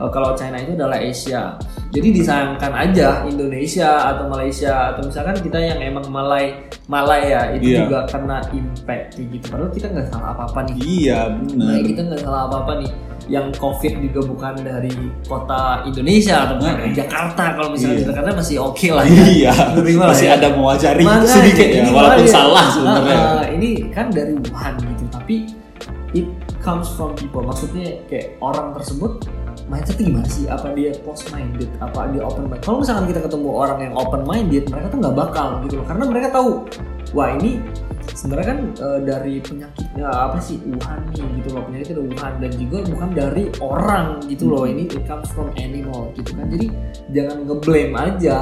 uh, 0.00 0.08
kalau 0.08 0.32
China 0.32 0.56
itu 0.56 0.72
adalah 0.74 0.96
Asia. 0.96 1.54
Jadi 1.90 2.08
disayangkan 2.14 2.70
aja 2.72 3.22
Indonesia 3.24 3.90
atau 4.08 4.24
Malaysia 4.26 4.90
atau 4.90 5.04
misalkan 5.04 5.36
kita 5.38 5.58
yang 5.58 5.78
emang 5.80 6.06
Malay 6.06 6.54
Malaya 6.86 7.52
itu 7.52 7.70
Iya. 7.70 7.78
juga 7.84 7.98
kena 8.06 8.38
impact 8.50 9.18
gitu. 9.18 9.44
Padahal 9.44 9.70
kita 9.70 9.86
nggak 9.88 10.06
salah 10.08 10.28
apa-apa 10.32 10.58
nih. 10.64 10.74
iya 10.80 11.18
benar 11.28 11.66
Nah, 11.68 11.80
kita 11.80 12.00
nggak 12.02 12.20
salah 12.20 12.42
apa-apa 12.46 12.72
nih. 12.80 12.90
Yang 13.30 13.46
COVID 13.58 13.94
juga 14.02 14.20
bukan 14.26 14.54
dari 14.58 14.90
kota 15.22 15.62
Indonesia 15.84 16.34
atau 16.42 16.54
bukan 16.56 16.74
dari 16.76 16.92
Jakarta. 16.92 17.44
Kalau 17.54 17.68
misalnya 17.68 17.94
di 17.94 18.00
Iya. 18.00 18.08
Jakarta 18.10 18.30
masih 18.34 18.56
oke 18.58 18.88
lah. 18.90 19.04
ya. 19.04 19.22
iya 19.28 19.54
Terima 19.72 20.04
masih 20.08 20.26
ya. 20.26 20.34
ada 20.34 20.48
mewajari 20.50 21.02
sedikit 21.24 21.68
ya 21.68 21.82
walaupun 21.86 22.22
makanya. 22.22 22.32
salah 22.32 22.66
sebenarnya 22.68 23.16
Ah, 23.16 23.34
ah, 23.36 23.46
ini 23.48 23.68
kan 23.88 24.06
dari 24.08 24.34
Wuhan 24.34 24.74
gitu, 24.80 25.04
tapi 25.08 25.36
it 26.12 26.26
comes 26.58 26.90
from 26.90 27.14
people. 27.14 27.38
Maksudnya 27.40 28.02
kayak 28.06 28.34
orang 28.40 28.74
tersebut 28.74 29.22
mindsetnya 29.68 30.04
gimana 30.10 30.28
sih? 30.28 30.44
Apa 30.46 30.72
dia 30.72 30.90
close 31.02 31.26
minded? 31.34 31.70
Apa 31.78 32.10
dia 32.10 32.22
open 32.24 32.48
minded? 32.48 32.64
Kalau 32.66 32.78
misalkan 32.82 33.04
kita 33.10 33.20
ketemu 33.24 33.48
orang 33.50 33.78
yang 33.82 33.94
open 33.96 34.22
minded, 34.24 34.64
mereka 34.68 34.86
tuh 34.92 34.98
nggak 35.02 35.16
bakal 35.16 35.48
gitu 35.66 35.74
loh. 35.80 35.86
Karena 35.86 36.04
mereka 36.08 36.28
tahu, 36.34 36.50
wah 37.12 37.28
ini 37.36 37.60
sebenarnya 38.14 38.46
kan 38.52 38.58
eh, 38.74 39.00
dari 39.06 39.34
penyakitnya 39.40 40.08
apa 40.08 40.38
sih 40.42 40.58
Wuhan 40.66 41.00
nih 41.14 41.24
gitu 41.40 41.48
loh 41.56 41.62
penyakitnya 41.68 41.96
dari 41.96 42.08
Wuhan 42.10 42.32
dan 42.42 42.52
juga 42.56 42.78
bukan 42.90 43.10
dari 43.14 43.44
orang 43.60 44.06
gitu 44.26 44.44
loh 44.50 44.64
ini 44.66 44.84
it 44.90 45.04
comes 45.06 45.28
from 45.32 45.48
animal 45.56 46.10
gitu 46.16 46.34
kan 46.34 46.46
jadi 46.50 46.66
jangan 47.14 47.36
ngeblame 47.46 47.94
aja 47.96 48.36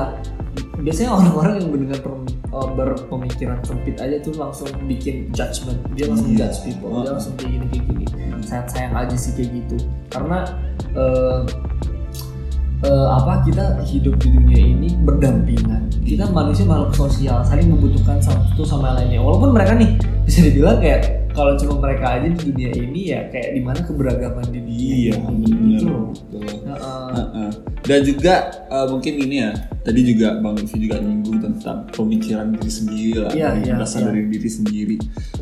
biasanya 0.83 1.11
orang-orang 1.15 1.53
yang 1.63 1.69
mendengar 1.71 2.01
eh, 2.59 2.69
berpemikiran 2.75 3.59
sempit 3.63 3.97
aja 3.97 4.19
tuh 4.19 4.35
langsung 4.35 4.67
bikin 4.85 5.31
judgment 5.31 5.79
dia 5.95 6.11
langsung 6.11 6.31
Iya. 6.31 6.39
judge 6.45 6.59
people. 6.67 6.91
Dia 7.01 7.11
langsung 7.15 7.35
kayak 7.35 7.51
gini 7.55 7.67
kayak 7.69 7.85
gini. 7.87 8.05
Sayang 8.43 8.69
sayang 8.69 8.95
aja 8.95 9.15
sih 9.15 9.33
kayak 9.33 9.51
gitu. 9.55 9.77
Karena 10.09 10.39
eh, 10.93 11.41
eh, 12.81 13.09
apa 13.11 13.43
kita 13.43 13.65
hidup 13.85 14.15
di 14.19 14.29
dunia 14.33 14.61
ini 14.61 14.89
berdampingan. 15.03 15.91
Kita 16.01 16.25
manusia 16.29 16.65
makhluk 16.65 16.95
sosial 16.97 17.45
saling 17.45 17.69
membutuhkan 17.69 18.19
satu 18.19 18.63
sama 18.65 18.97
lainnya. 18.97 19.21
Walaupun 19.21 19.53
mereka 19.53 19.77
nih 19.77 19.95
bisa 20.25 20.41
dibilang 20.41 20.79
kayak 20.79 21.29
kalau 21.31 21.55
cuma 21.55 21.79
mereka 21.79 22.19
aja 22.19 22.27
di 22.27 22.39
dunia 22.51 22.71
ini 22.75 23.01
ya 23.15 23.21
kayak 23.31 23.55
di 23.55 23.61
mana 23.63 23.79
keberagaman 23.79 24.47
di 24.49 24.59
dunia 24.59 24.95
iya 24.97 25.13
ini. 25.15 25.47
gitu 25.77 25.87
loh. 25.87 26.05
Betul. 26.11 26.43
Heeh. 26.67 27.11
Heeh. 27.15 27.48
Dan 27.89 28.05
juga 28.05 28.53
eh, 28.69 28.87
mungkin 28.93 29.15
ini 29.17 29.37
ya, 29.41 29.51
tadi 29.81 30.05
juga 30.05 30.37
Bang 30.45 30.61
Lutfi 30.61 30.77
juga 30.77 31.01
nyinggung 31.01 31.41
tentang 31.41 31.89
pemikiran 31.89 32.53
diri 32.53 32.69
sendiri 32.69 33.13
lah, 33.17 33.33
yang 33.33 33.65
iya, 33.65 33.73
berasal 33.81 34.05
iya. 34.05 34.09
dari 34.13 34.23
diri 34.29 34.51
sendiri. 34.53 34.97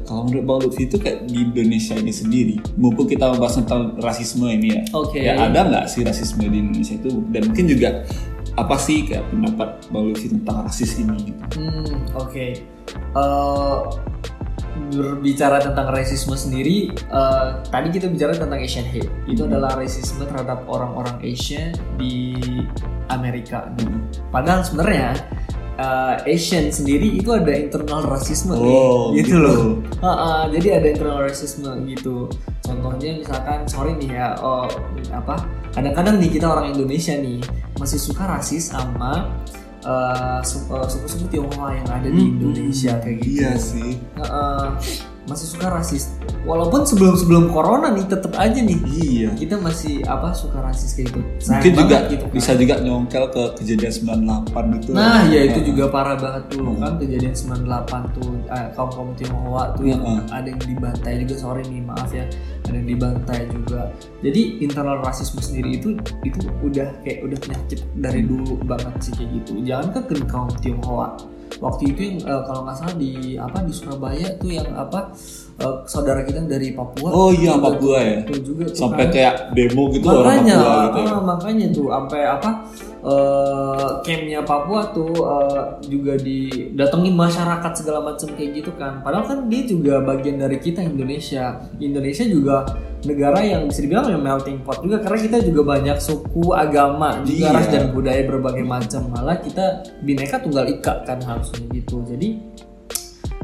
Kalau 0.07 0.23
menurut 0.31 0.45
Bang 0.47 0.59
Lutfi 0.63 0.87
itu 0.87 0.97
kayak 1.03 1.27
di 1.27 1.43
Indonesia 1.43 1.99
ini 1.99 2.15
sendiri, 2.15 2.55
mumpung 2.79 3.11
kita 3.11 3.35
membahas 3.35 3.59
tentang 3.59 3.99
rasisme 3.99 4.47
ini 4.47 4.79
ya, 4.79 4.83
Oke. 4.95 5.19
ya 5.19 5.35
ada 5.43 5.67
nggak 5.67 5.85
sih 5.91 6.07
rasisme 6.07 6.47
di 6.47 6.63
Indonesia 6.63 6.95
itu? 6.95 7.11
Dan 7.35 7.51
mungkin 7.51 7.67
juga 7.67 8.07
apa 8.55 8.79
sih 8.79 9.05
kayak 9.11 9.27
pendapat 9.35 9.69
Bang 9.91 10.07
Lutfi 10.07 10.31
tentang 10.31 10.63
rasis 10.71 11.03
ini? 11.03 11.35
Gitu. 11.35 11.43
Hmm, 11.59 11.99
oke. 12.15 12.47
Eh, 12.95 13.79
berbicara 14.93 15.61
tentang 15.61 15.91
rasisme 15.91 16.35
sendiri, 16.39 16.91
eh, 16.93 17.47
tadi 17.69 17.89
kita 17.91 18.07
bicara 18.09 18.33
tentang 18.37 18.61
Asian 18.61 18.87
hate. 18.87 19.11
Itu 19.27 19.45
adalah 19.49 19.77
rasisme 19.77 20.25
terhadap 20.25 20.65
orang-orang 20.69 21.19
Asia 21.21 21.75
di 21.99 22.37
Amerika. 23.11 23.67
Padahal 24.31 24.63
sebenarnya 24.67 25.19
eh, 25.77 26.33
Asian 26.33 26.73
sendiri 26.73 27.21
itu 27.21 27.29
ada 27.37 27.53
internal 27.53 28.09
rasisme 28.09 28.57
Oh, 28.57 29.13
nih, 29.13 29.21
gitu, 29.21 29.37
gitu. 29.37 29.37
loh. 29.45 29.61
Ah, 30.01 30.09
ah, 30.09 30.41
jadi 30.49 30.81
ada 30.81 30.87
internal 30.89 31.21
rasisme 31.29 31.69
gitu. 31.85 32.33
Contohnya 32.65 33.21
misalkan 33.21 33.69
sorry 33.69 33.93
nih 34.01 34.17
ya, 34.17 34.41
oh, 34.41 34.65
apa? 35.13 35.45
Kadang-kadang 35.77 36.17
nih 36.17 36.33
kita 36.33 36.49
orang 36.49 36.73
Indonesia 36.73 37.13
nih 37.13 37.45
masih 37.77 38.01
suka 38.01 38.25
rasis 38.25 38.73
sama 38.73 39.29
eh, 39.87 40.39
eh, 40.43 40.87
suku-suku 40.91 41.27
Tionghoa 41.31 41.71
yang 41.79 41.89
ada 41.89 42.09
di 42.11 42.19
Hmm. 42.21 42.33
Indonesia 42.37 42.93
kayak 42.99 43.19
gitu. 43.23 43.39
Iya 43.41 43.53
sih. 43.55 43.91
Heeh. 44.19 44.67
Masih 45.27 45.47
suka 45.49 45.67
rasis. 45.69 46.15
Walaupun 46.43 46.87
sebelum 46.87 47.15
sebelum 47.15 47.45
corona 47.51 47.91
nih 47.91 48.07
tetap 48.07 48.31
aja 48.35 48.55
nih 48.57 48.79
Iya. 48.87 49.31
kita 49.35 49.59
masih 49.59 50.07
apa 50.07 50.31
suka 50.31 50.63
rasis 50.63 50.95
kayak 50.95 51.11
gitu. 51.11 51.21
Sayang 51.41 51.51
Mungkin 51.59 51.73
juga 51.75 51.97
gitu 52.07 52.25
kan. 52.25 52.33
bisa 52.33 52.51
juga 52.55 52.75
nyongkel 52.79 53.25
ke 53.29 53.43
kejadian 53.59 53.93
98 53.93 54.79
itu. 54.79 54.91
Nah, 54.95 55.27
ya 55.27 55.41
itu 55.43 55.61
juga 55.67 55.91
parah 55.91 56.15
banget 56.15 56.45
dulu 56.55 56.71
Hmm. 56.73 56.81
kan 56.81 56.93
kejadian 56.97 57.35
98 57.35 58.03
tuh 58.15 58.31
eh, 58.47 58.67
kaum 58.73 58.91
kaum 58.91 59.11
Tionghoa 59.15 59.75
tuh 59.75 59.85
yang 59.85 60.01
Heeh. 60.01 60.21
ada 60.31 60.47
yang 60.47 60.63
dibantai 60.63 61.15
juga 61.21 61.35
sorry 61.37 61.63
nih 61.67 61.83
maaf 61.83 62.11
ya 62.11 62.25
ada 62.63 62.77
yang 62.77 62.87
dibantai 62.87 63.41
juga. 63.51 63.91
Jadi 64.23 64.43
internal 64.61 65.03
rasisme 65.03 65.43
sendiri 65.43 65.77
itu 65.77 65.99
itu 66.23 66.39
udah 66.61 66.89
kayak 67.03 67.27
udah 67.27 67.39
penyakit 67.39 67.81
dari 67.97 68.23
dulu 68.23 68.63
banget 68.63 68.95
sih 69.03 69.13
kayak 69.13 69.31
gitu. 69.43 69.53
Jangan 69.63 69.91
ke 69.99 70.15
kaum 70.25 70.51
Tionghoa. 70.63 71.19
Waktu 71.57 71.83
itu 71.97 72.01
yang 72.05 72.19
eh, 72.21 72.43
kalau 72.45 72.61
nggak 72.69 72.77
salah 72.77 72.97
di 73.01 73.13
apa 73.41 73.59
di 73.65 73.73
Surabaya 73.73 74.29
tuh 74.37 74.51
yang 74.53 74.69
apa 74.77 75.01
eh, 75.57 75.77
saudara 75.89 76.21
kita 76.23 76.45
dari 76.45 76.77
Papua. 76.77 77.09
Oh 77.09 77.31
iya 77.33 77.57
Papua 77.57 77.99
ya. 78.01 78.19
juga 78.45 78.69
tuh 78.69 78.77
Sampai 78.77 79.09
kan 79.09 79.15
kayak 79.15 79.35
demo 79.57 79.89
gitu 79.89 80.07
orang 80.07 80.45
makanya 80.45 80.55
Papua 80.57 80.85
gitu. 80.85 80.99
ya. 81.01 81.09
ah, 81.09 81.23
makanya 81.25 81.67
tuh 81.73 81.87
sampai 81.89 82.21
apa 82.29 82.51
eh 83.07 83.89
campnya 84.03 84.43
Papua 84.43 84.91
tuh 84.91 85.15
eh, 85.15 85.63
juga 85.87 86.19
didatengin 86.19 87.15
masyarakat 87.15 87.73
segala 87.79 88.03
macam 88.03 88.27
kayak 88.35 88.51
gitu 88.59 88.75
kan. 88.75 88.99
Padahal 89.07 89.31
kan 89.31 89.39
dia 89.47 89.63
juga 89.63 90.03
bagian 90.03 90.43
dari 90.43 90.59
kita 90.59 90.83
Indonesia. 90.83 91.63
Indonesia 91.79 92.27
juga 92.27 92.67
negara 93.07 93.39
yang 93.47 93.71
bisa 93.71 93.87
dibilang 93.87 94.11
yang 94.11 94.19
melting 94.27 94.59
pot 94.67 94.83
juga 94.83 94.99
karena 94.99 95.19
kita 95.23 95.39
juga 95.47 95.63
banyak 95.79 95.99
suku 96.03 96.51
agama 96.51 97.23
juga 97.23 97.47
Iya. 97.47 97.55
ras 97.55 97.69
dan 97.71 97.95
budaya 97.95 98.27
berbagai 98.27 98.67
macam 98.67 99.07
malah 99.15 99.39
kita 99.39 99.87
bineka 100.03 100.43
tunggal 100.43 100.67
ika 100.67 101.07
kan 101.07 101.23
harusnya 101.23 101.63
gitu. 101.71 102.03
Jadi 102.03 102.43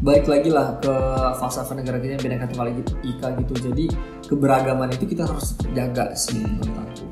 balik 0.02 0.26
lagi 0.26 0.50
lah 0.50 0.74
ke 0.82 0.94
falsafah 1.38 1.78
negara 1.78 2.02
kita 2.02 2.18
yang 2.18 2.24
bineka 2.26 2.50
tunggal 2.50 2.74
ika 3.06 3.28
gitu. 3.38 3.54
Jadi 3.70 3.84
keberagaman 4.26 4.90
itu 4.90 5.06
kita 5.06 5.22
harus 5.22 5.54
jaga 5.70 6.10
sih 6.18 6.42
menurut 6.42 6.74
aku. 6.82 7.06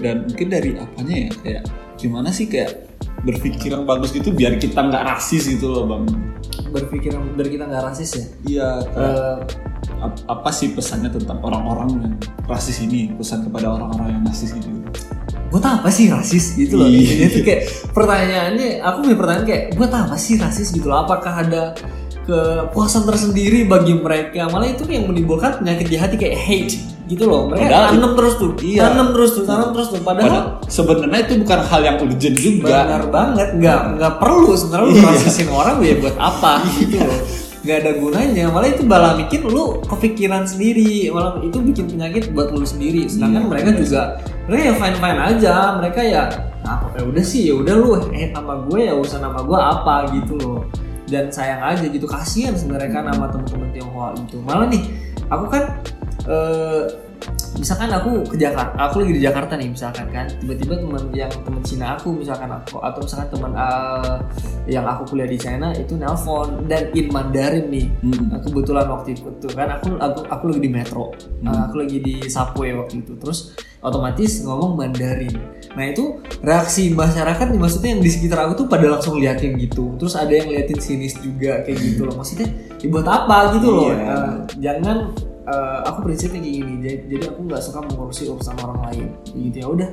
Dan 0.00 0.24
mungkin 0.24 0.48
dari 0.48 0.72
apanya 0.80 1.28
ya 1.28 1.30
kayak 1.44 1.64
gimana 2.02 2.34
sih 2.34 2.50
kayak 2.50 2.90
berpikir 3.22 3.70
yang 3.70 3.86
bagus 3.86 4.10
gitu 4.10 4.34
biar 4.34 4.58
kita 4.58 4.82
nggak 4.82 5.06
rasis 5.06 5.46
gitu 5.46 5.70
loh 5.70 5.86
bang? 5.86 6.02
Berpikir 6.74 7.14
biar 7.14 7.48
kita 7.48 7.64
nggak 7.70 7.82
rasis 7.86 8.10
ya? 8.18 8.24
Iya 8.42 8.68
ap- 10.02 10.24
apa 10.26 10.50
sih 10.50 10.74
pesannya 10.74 11.14
tentang 11.14 11.38
orang-orang 11.38 11.88
yang 12.02 12.14
rasis 12.50 12.82
ini? 12.82 13.14
Pesan 13.14 13.46
kepada 13.46 13.70
orang-orang 13.78 14.18
yang 14.18 14.22
rasis 14.26 14.50
gitu 14.58 14.82
buat 15.52 15.68
apa 15.68 15.92
sih 15.92 16.08
rasis 16.08 16.56
gitu 16.56 16.80
loh? 16.80 16.88
Iya. 16.88 17.28
itu 17.28 17.44
kayak 17.44 17.68
pertanyaannya 17.92 18.80
aku 18.80 18.96
punya 19.04 19.16
pertanyaan 19.20 19.44
kayak 19.44 19.64
buat 19.76 19.92
apa 19.92 20.16
sih 20.16 20.40
rasis 20.40 20.72
gitu 20.72 20.88
loh? 20.88 21.04
Apakah 21.04 21.44
ada 21.44 21.76
kepuasan 22.24 23.04
tersendiri 23.04 23.68
bagi 23.68 23.92
mereka? 23.92 24.48
Malah 24.48 24.72
itu 24.72 24.88
yang 24.88 25.12
menimbulkan 25.12 25.60
penyakit 25.60 25.92
di 25.92 25.96
hati 26.00 26.16
kayak 26.16 26.40
hate 26.40 26.74
gitu 27.12 27.24
loh. 27.24 27.42
Mereka 27.46 27.62
Padahal 27.62 27.84
tanam 27.92 28.12
terus 28.16 28.34
tuh. 28.36 28.50
Iya. 28.58 28.80
tanam 28.84 29.08
terus 29.12 29.30
tuh 29.32 29.44
tanam 29.44 29.68
terus 29.70 29.88
tuh. 29.88 30.00
Padahal 30.00 30.24
padahal 30.24 30.44
sebenarnya 30.66 31.18
itu 31.22 31.34
bukan 31.40 31.60
hal 31.62 31.80
yang 31.80 31.96
urgent 31.98 32.36
juga. 32.36 32.76
Benar 32.82 33.04
banget. 33.08 33.48
Nggak 33.54 33.80
nggak 33.96 34.14
perlu 34.16 34.50
sebenarnya 34.52 34.86
lu 34.86 34.94
Iya. 34.94 35.04
rasisin 35.08 35.48
orang 35.48 35.76
ya 35.80 35.94
buat 35.98 36.16
apa 36.16 36.52
gitu 36.74 36.96
loh. 36.98 37.20
Nggak 37.62 37.76
ada 37.78 37.92
gunanya. 37.94 38.44
Malah 38.48 38.68
itu 38.68 38.82
malah 38.82 39.12
bikin 39.14 39.40
lu 39.44 39.64
kepikiran 39.84 40.42
sendiri. 40.42 41.06
Malah 41.08 41.38
itu 41.40 41.58
bikin 41.58 41.84
penyakit 41.86 42.32
buat 42.32 42.50
lu 42.50 42.64
sendiri. 42.64 43.06
Sedangkan 43.06 43.46
Iya, 43.46 43.50
mereka 43.50 43.70
juga 43.76 44.02
mereka 44.44 44.62
ya 44.66 44.74
fine 44.74 44.96
fine 44.98 45.20
aja. 45.20 45.54
Mereka 45.78 46.00
ya 46.02 46.22
apa 46.62 46.94
ya 46.94 47.02
udah 47.06 47.22
sih 47.22 47.50
ya 47.50 47.54
udah 47.54 47.74
lu 47.74 47.88
eh 48.10 48.30
nama 48.30 48.54
gue 48.66 48.80
ya 48.82 48.94
urusan 48.94 49.18
nama 49.20 49.42
gue 49.42 49.58
apa? 49.58 49.94
gitu 50.10 50.34
loh. 50.38 50.66
Dan 51.06 51.28
sayang 51.28 51.60
aja 51.60 51.84
gitu. 51.84 52.02
Kasihan 52.02 52.56
sebenarnya 52.56 52.90
kan 52.90 53.04
sama 53.10 53.30
temen-temen 53.30 53.68
Tionghoa 53.70 54.10
gitu. 54.16 54.42
Malah 54.42 54.66
nih 54.66 54.82
aku 55.30 55.44
kan 55.46 55.64
eh, 56.28 56.84
misalkan 57.58 57.92
aku 57.92 58.26
ke 58.26 58.36
Jakarta 58.40 58.74
aku 58.74 59.04
lagi 59.04 59.12
di 59.14 59.22
Jakarta 59.22 59.52
nih 59.54 59.70
misalkan 59.70 60.06
kan. 60.10 60.26
Tiba-tiba 60.40 60.74
teman 60.80 61.04
yang 61.14 61.30
teman 61.30 61.62
Cina 61.62 61.94
aku 61.94 62.16
misalkan 62.16 62.50
aku 62.50 62.80
atau 62.82 63.00
misalkan 63.02 63.28
teman 63.30 63.52
eh, 63.54 64.16
yang 64.66 64.84
aku 64.86 65.14
kuliah 65.14 65.28
di 65.28 65.38
China 65.38 65.70
itu 65.74 65.94
nelpon. 65.94 66.66
Dan 66.66 66.90
in 66.94 67.06
Mandarin 67.10 67.68
nih 67.70 67.86
Hmm. 68.02 68.34
Nah, 68.34 68.40
kebetulan 68.42 68.86
waktu 68.90 69.14
itu 69.14 69.30
tuh 69.38 69.52
kan 69.54 69.78
aku 69.78 69.94
aku 70.00 70.26
aku 70.26 70.44
lagi 70.50 70.60
di 70.66 70.70
metro. 70.72 71.14
Hmm. 71.42 71.46
Uh, 71.46 71.60
aku 71.70 71.74
lagi 71.86 71.98
di 72.02 72.14
subway 72.26 72.74
waktu 72.74 73.04
itu. 73.04 73.14
Terus 73.14 73.54
otomatis 73.78 74.42
ngomong 74.42 74.74
Mandarin. 74.78 75.34
Nah 75.74 75.84
itu 75.86 76.18
reaksi 76.42 76.90
masyarakat 76.90 77.46
nih 77.50 77.60
maksudnya 77.60 77.90
yang 77.94 78.02
di 78.02 78.10
sekitar 78.10 78.46
aku 78.46 78.64
tuh 78.64 78.66
pada 78.66 78.86
langsung 78.90 79.18
liatin 79.18 79.54
gitu. 79.58 79.94
Terus 79.98 80.14
ada 80.18 80.30
yang 80.34 80.50
liatin 80.50 80.78
sinis 80.82 81.14
juga 81.18 81.62
kayak 81.62 81.78
gitu 81.78 82.10
loh. 82.10 82.14
Maksudnya 82.18 82.48
ya 82.82 82.86
buat 82.90 83.06
apa? 83.06 83.36
gitu 83.58 83.68
loh. 83.70 83.90
Iya. 83.90 83.96
Uh, 84.02 84.34
jangan 84.58 84.96
uh, 85.48 85.86
aku 85.88 86.10
prinsipnya 86.10 86.40
kayak 86.42 86.56
gini 86.58 86.74
jadi, 86.82 86.98
jadi 87.08 87.24
aku 87.34 87.40
nggak 87.48 87.62
suka 87.62 87.78
mengurusi 87.86 88.22
urusan 88.28 88.56
orang 88.62 88.78
lain. 88.90 89.06
Gitu 89.32 89.56
ya 89.62 89.66
udah 89.68 89.88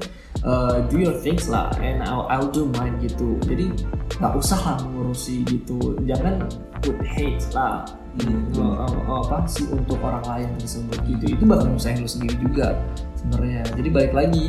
uh, 0.46 0.76
do 0.90 0.96
your 1.02 1.18
things 1.22 1.48
lah 1.50 1.72
and 1.80 2.04
I'll, 2.06 2.28
I'll 2.30 2.52
do 2.52 2.70
mine 2.78 2.98
gitu. 3.02 3.38
Jadi 3.46 3.72
nggak 4.20 4.34
usah 4.36 4.60
lah 4.62 4.76
mengurusi 4.86 5.46
gitu. 5.48 5.98
Jangan 6.06 6.46
put 6.82 6.98
hate 7.04 7.44
lah 7.56 7.88
Hmm. 8.18 8.52
Oh, 8.58 8.74
oh, 8.84 8.94
oh, 9.06 9.20
apa 9.30 9.46
sih 9.46 9.70
untuk 9.70 10.02
orang 10.02 10.26
lain 10.26 10.50
tersebut 10.58 10.98
gitu. 11.06 11.38
Itu 11.38 11.44
bakal 11.46 11.70
nyusahin 11.72 12.02
lu 12.02 12.10
sendiri 12.10 12.36
juga 12.42 12.76
sebenarnya. 13.16 13.62
Jadi 13.78 13.90
balik 13.94 14.14
lagi 14.18 14.44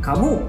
kamu 0.00 0.42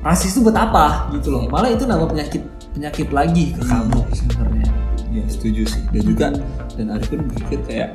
rasis 0.00 0.34
itu 0.34 0.40
buat 0.42 0.56
apa 0.56 1.12
gitu 1.12 1.30
loh. 1.30 1.44
Malah 1.52 1.70
itu 1.76 1.84
nambah 1.84 2.10
penyakit 2.10 2.42
penyakit 2.72 3.08
lagi 3.12 3.52
ke 3.52 3.62
kamu 3.62 4.00
sebenarnya. 4.16 4.68
Ya 5.12 5.24
setuju 5.28 5.62
sih. 5.68 5.82
Dan 5.92 6.02
juga 6.02 6.26
dan 6.80 6.86
Arif 6.96 7.12
pun 7.12 7.20
berpikir 7.28 7.60
kayak 7.68 7.90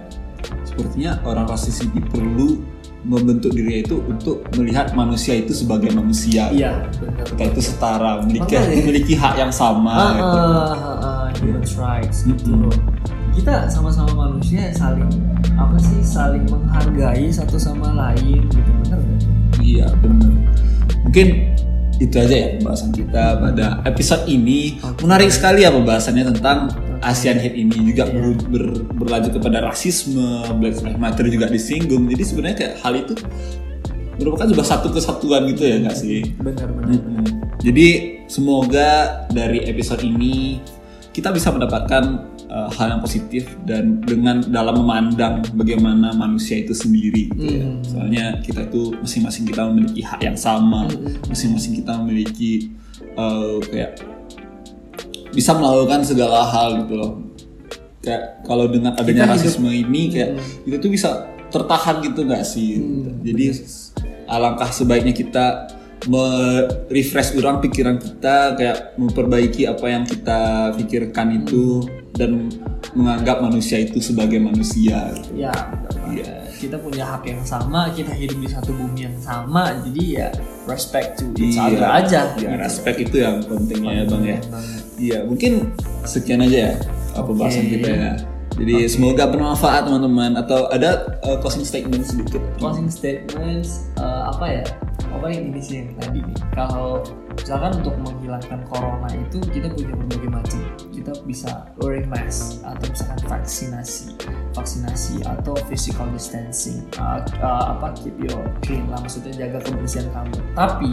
sepertinya 0.65 1.20
orang 1.25 1.46
rasis 1.50 1.84
ini 1.84 2.00
perlu 2.06 2.62
membentuk 3.08 3.56
dirinya 3.56 3.88
itu 3.88 3.96
untuk 4.03 4.44
melihat 4.60 4.91
manusia 4.91 5.39
itu 5.39 5.56
sebagai 5.56 5.94
manusia 5.96 6.51
iya 6.51 6.84
benar 7.00 7.25
kita 7.29 7.44
itu 7.56 7.62
setara 7.72 8.12
memiliki 8.25 8.53
Makanya. 8.58 8.75
memiliki 8.84 9.13
hak 9.15 9.36
yang 9.39 9.53
sama 9.53 9.96
ah, 9.96 10.12
gitu. 10.12 10.38
ah, 10.38 10.44
ah, 10.44 10.98
ah, 11.00 11.25
human 11.39 11.63
rights 11.63 12.17
gitu 12.27 12.51
loh 12.51 12.75
kita 13.38 13.70
sama-sama 13.70 14.27
manusia 14.27 14.74
saling 14.74 15.13
apa 15.62 15.77
sih 15.77 16.01
saling 16.01 16.44
menghargai 16.50 17.29
satu 17.29 17.62
sama 17.62 17.94
lain 17.94 18.50
gitu 18.50 18.72
bener 18.82 18.98
gak? 18.98 19.38
Iya 19.62 19.88
benar. 20.01 20.32
Mungkin 21.06 21.27
itu 21.98 22.15
aja 22.17 22.36
ya 22.36 22.48
pembahasan 22.58 22.91
kita 22.94 23.24
pada 23.41 23.67
episode 23.86 24.24
ini. 24.29 24.82
Menarik 25.01 25.29
sekali 25.34 25.65
ya 25.65 25.74
pembahasannya 25.74 26.34
tentang 26.34 26.72
ASEAN 27.01 27.37
Hate 27.37 27.55
ini 27.55 27.93
juga 27.93 28.07
ber- 28.07 28.41
ber- 28.47 28.83
berlanjut 28.97 29.37
kepada 29.37 29.61
rasisme, 29.61 30.41
Black 30.57 30.81
Lives 30.81 30.97
Matter 30.97 31.25
juga 31.27 31.45
disinggung. 31.47 32.09
Jadi 32.09 32.23
sebenarnya 32.23 32.55
kayak 32.57 32.73
hal 32.81 32.93
itu 32.97 33.13
merupakan 34.17 34.49
juga 34.49 34.63
satu 34.65 34.89
kesatuan 34.89 35.45
gitu 35.53 35.61
ya 35.61 35.77
nggak 35.77 35.93
sih? 35.93 36.33
bener-bener 36.41 36.97
Mm-mm. 36.97 37.25
Jadi 37.61 37.87
semoga 38.25 38.89
dari 39.29 39.62
episode 39.65 40.01
ini 40.01 40.57
kita 41.13 41.29
bisa 41.29 41.49
mendapatkan 41.49 42.25
uh, 42.49 42.69
hal 42.69 42.97
yang 42.97 43.01
positif 43.01 43.45
dan 43.65 44.01
dengan 44.01 44.41
dalam 44.45 44.81
memandang 44.81 45.41
bagaimana 45.53 46.13
manusia 46.13 46.62
itu 46.62 46.73
sendiri 46.73 47.29
gitu 47.33 47.45
ya. 47.62 47.65
Hmm. 47.65 47.81
Soalnya 47.81 48.25
kita 48.41 48.65
itu 48.65 48.93
masing-masing 49.01 49.45
kita 49.45 49.65
memiliki 49.69 50.01
hak 50.01 50.21
yang 50.21 50.38
sama, 50.38 50.86
Hmm. 50.89 51.17
masing-masing 51.29 51.81
kita 51.81 51.97
memiliki 51.97 52.73
uh, 53.17 53.57
kayak 53.65 53.97
bisa 55.38 55.54
melakukan 55.54 56.02
segala 56.02 56.41
hal 56.43 56.82
gitu 56.82 56.97
loh. 56.97 57.12
Kayak 58.02 58.41
kalau 58.41 58.65
dengan 58.65 58.95
adanya 58.95 59.06
Kita 59.21 59.26
hidup- 59.28 59.34
rasisme 59.38 59.69
ini 59.69 60.02
kayak 60.10 60.30
Hmm. 60.34 60.41
kita 60.65 60.76
tuh 60.80 60.89
bisa 60.89 61.10
tertahan 61.47 61.95
gitu 62.02 62.19
nggak 62.23 62.41
sih? 62.41 62.82
Hmm, 62.82 63.21
Jadi 63.21 63.45
alangkah 64.26 64.67
sebaiknya 64.69 65.13
kita 65.13 65.45
merefresh 66.08 67.34
ulang 67.34 67.58
pikiran 67.60 67.97
kita 67.97 68.54
kayak 68.54 68.78
memperbaiki 68.95 69.65
apa 69.65 69.86
yang 69.88 70.04
kita 70.04 70.39
pikirkan 70.73 71.38
itu 71.38 71.82
dan 72.13 72.50
menganggap 72.93 73.39
manusia 73.39 73.78
itu 73.78 73.97
sebagai 74.00 74.38
manusia. 74.38 75.13
ya 75.34 75.52
bener 75.52 75.91
banget. 75.95 76.26
Kita 76.58 76.76
punya 76.76 77.06
hak 77.06 77.24
yang 77.24 77.41
sama 77.41 77.93
kita 77.93 78.10
hidup 78.12 78.38
di 78.41 78.50
satu 78.50 78.74
bumi 78.74 79.06
yang 79.06 79.17
sama 79.22 79.78
jadi 79.86 80.04
ya 80.10 80.28
respect 80.65 81.22
to 81.22 81.30
each 81.38 81.56
other 81.56 81.86
aja 81.86 82.34
Ya, 82.34 82.36
gitu. 82.36 82.58
respect 82.58 82.98
itu 83.00 83.15
yang 83.22 83.39
pentingnya 83.41 83.93
ya 83.93 84.04
bang 84.04 84.24
ya. 84.26 84.38
Penting. 84.41 84.82
Iya, 84.98 85.17
mungkin 85.24 85.52
sekian 86.04 86.41
aja 86.41 86.58
ya 86.58 86.74
uh, 87.13 87.22
pembahasan 87.22 87.70
Oke. 87.70 87.74
kita 87.78 87.89
ya. 87.89 88.13
Jadi 88.58 88.89
semoga 88.89 89.30
bermanfaat 89.30 89.86
teman-teman 89.86 90.34
atau 90.34 90.65
ada 90.67 91.06
uh, 91.22 91.38
closing 91.38 91.62
statement 91.62 92.02
sedikit. 92.02 92.41
closing 92.58 92.89
statements 92.89 93.86
eh, 93.96 94.22
apa 94.26 94.46
ya 94.50 94.63
apa 95.13 95.26
yang 95.32 95.54
ini 95.54 95.62
sih 95.63 95.88
tadi 95.96 96.20
nih? 96.20 96.38
Kalau 96.52 97.04
misalkan 97.36 97.80
untuk 97.80 97.96
menghilangkan 98.02 98.60
corona 98.67 99.10
itu 99.13 99.39
kita 99.54 99.72
punya 99.72 99.93
berbagai 99.96 100.30
macam. 100.30 100.62
Kita 100.91 101.12
bisa 101.24 101.52
wearing 101.80 102.10
mask 102.12 102.60
atau 102.65 102.86
misalkan 102.91 103.20
vaksinasi 103.28 104.17
vaksinasi 104.58 105.22
atau 105.22 105.54
physical 105.70 106.10
distancing 106.10 106.82
eh, 106.98 107.22
eh, 107.22 107.63
apa 107.70 107.93
keep 107.93 108.17
your 108.17 108.41
clean 108.65 108.89
lah 108.89 108.98
maksudnya 109.00 109.32
jaga 109.38 109.62
kebersihan 109.63 110.10
kamu. 110.12 110.38
Tapi 110.58 110.91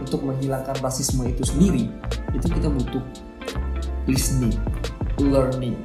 untuk 0.00 0.20
menghilangkan 0.24 0.76
rasisme 0.78 1.26
itu 1.26 1.42
sendiri 1.42 1.90
itu 2.32 2.46
kita 2.46 2.68
butuh 2.70 3.02
listening 4.06 4.54
learning 5.18 5.76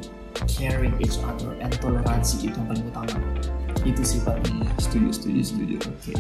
caring 0.48 0.95
each 1.02 1.19
other 1.26 1.56
and 1.60 1.74
toleransi 1.80 2.48
itu 2.48 2.56
yang 2.56 2.67
paling 2.67 2.86
utama. 2.88 3.17
Itu 3.84 4.02
sih 4.04 4.19
paling 4.24 4.43
Iya, 4.60 4.72
setuju, 4.78 5.10
setuju, 5.15 5.41
setuju. 5.43 5.76
Oke. 5.88 6.13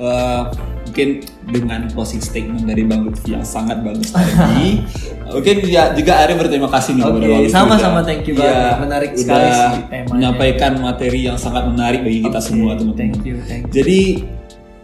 Uh, 0.00 0.48
mungkin 0.90 1.22
dengan 1.46 1.86
closing 1.94 2.18
statement 2.18 2.66
dari 2.66 2.82
Bang 2.82 3.06
Lutfi 3.06 3.36
yang 3.36 3.46
sangat 3.46 3.78
bagus 3.86 4.10
tadi. 4.10 4.82
mungkin 5.34 5.56
ya 5.70 5.94
juga 5.94 6.26
Ari 6.26 6.34
berterima 6.34 6.66
kasih 6.66 6.98
nih 6.98 7.04
Oke, 7.06 7.22
Bang 7.22 7.46
sama-sama, 7.46 8.02
thank 8.02 8.26
you 8.26 8.34
iya, 8.34 8.42
banget. 8.42 8.78
Menarik 8.82 9.10
udah 9.14 9.22
sekali 9.22 9.48
sih 9.54 9.82
temanya. 9.86 10.10
Menyampaikan 10.10 10.72
materi 10.82 11.20
yang 11.30 11.38
sangat 11.38 11.70
menarik 11.70 12.00
bagi 12.02 12.20
kita 12.26 12.40
semua 12.42 12.74
teman-teman. 12.74 13.14
Thank 13.14 13.22
you, 13.22 13.36
thank 13.46 13.62
you. 13.70 13.72
Jadi 13.72 14.00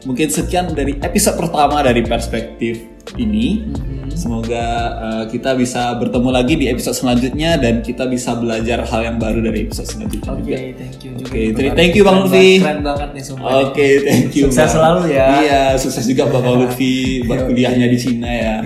mungkin 0.06 0.30
sekian 0.30 0.70
dari 0.70 0.94
episode 1.02 1.34
pertama 1.36 1.82
dari 1.82 2.00
perspektif 2.00 2.78
ini. 3.18 3.66
Mhm. 3.66 3.94
Semoga 4.16 4.64
uh, 4.96 5.24
kita 5.28 5.52
bisa 5.52 5.92
bertemu 6.00 6.30
lagi 6.32 6.56
di 6.56 6.72
episode 6.72 6.96
selanjutnya 6.96 7.60
dan 7.60 7.84
kita 7.84 8.08
bisa 8.08 8.32
belajar 8.32 8.80
hal 8.88 9.04
yang 9.04 9.16
baru 9.20 9.44
dari 9.44 9.68
episode 9.68 9.92
selanjutnya 9.92 10.32
Oke, 10.32 10.40
juga. 10.40 10.56
thank 10.72 10.98
you. 11.04 11.12
Oke, 11.20 11.40
Menarik. 11.52 11.72
thank 11.76 11.92
you, 11.92 12.02
Bang 12.06 12.18
Lutfi. 12.24 12.48
Keren 12.64 12.80
banget 12.80 13.08
nih 13.12 13.24
sumpah. 13.28 13.44
nih. 13.44 13.56
Oke, 13.68 13.86
thank 14.08 14.30
you. 14.32 14.44
Sukses 14.48 14.56
Bang. 14.56 14.72
selalu 14.72 15.00
ya. 15.12 15.26
Iya, 15.44 15.62
sukses 15.76 16.04
juga 16.08 16.22
Bang 16.32 16.48
Lutfi 16.48 16.94
buat 17.28 17.44
kuliahnya 17.44 17.86
di 17.92 17.98
Cina 18.00 18.30
ya. 18.32 18.56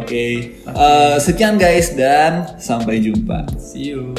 Oke. 0.00 0.24
Eh, 0.64 1.16
sekian 1.20 1.60
guys 1.60 1.92
dan 1.92 2.56
sampai 2.56 3.04
jumpa. 3.04 3.52
See 3.60 3.92
you. 3.92 4.16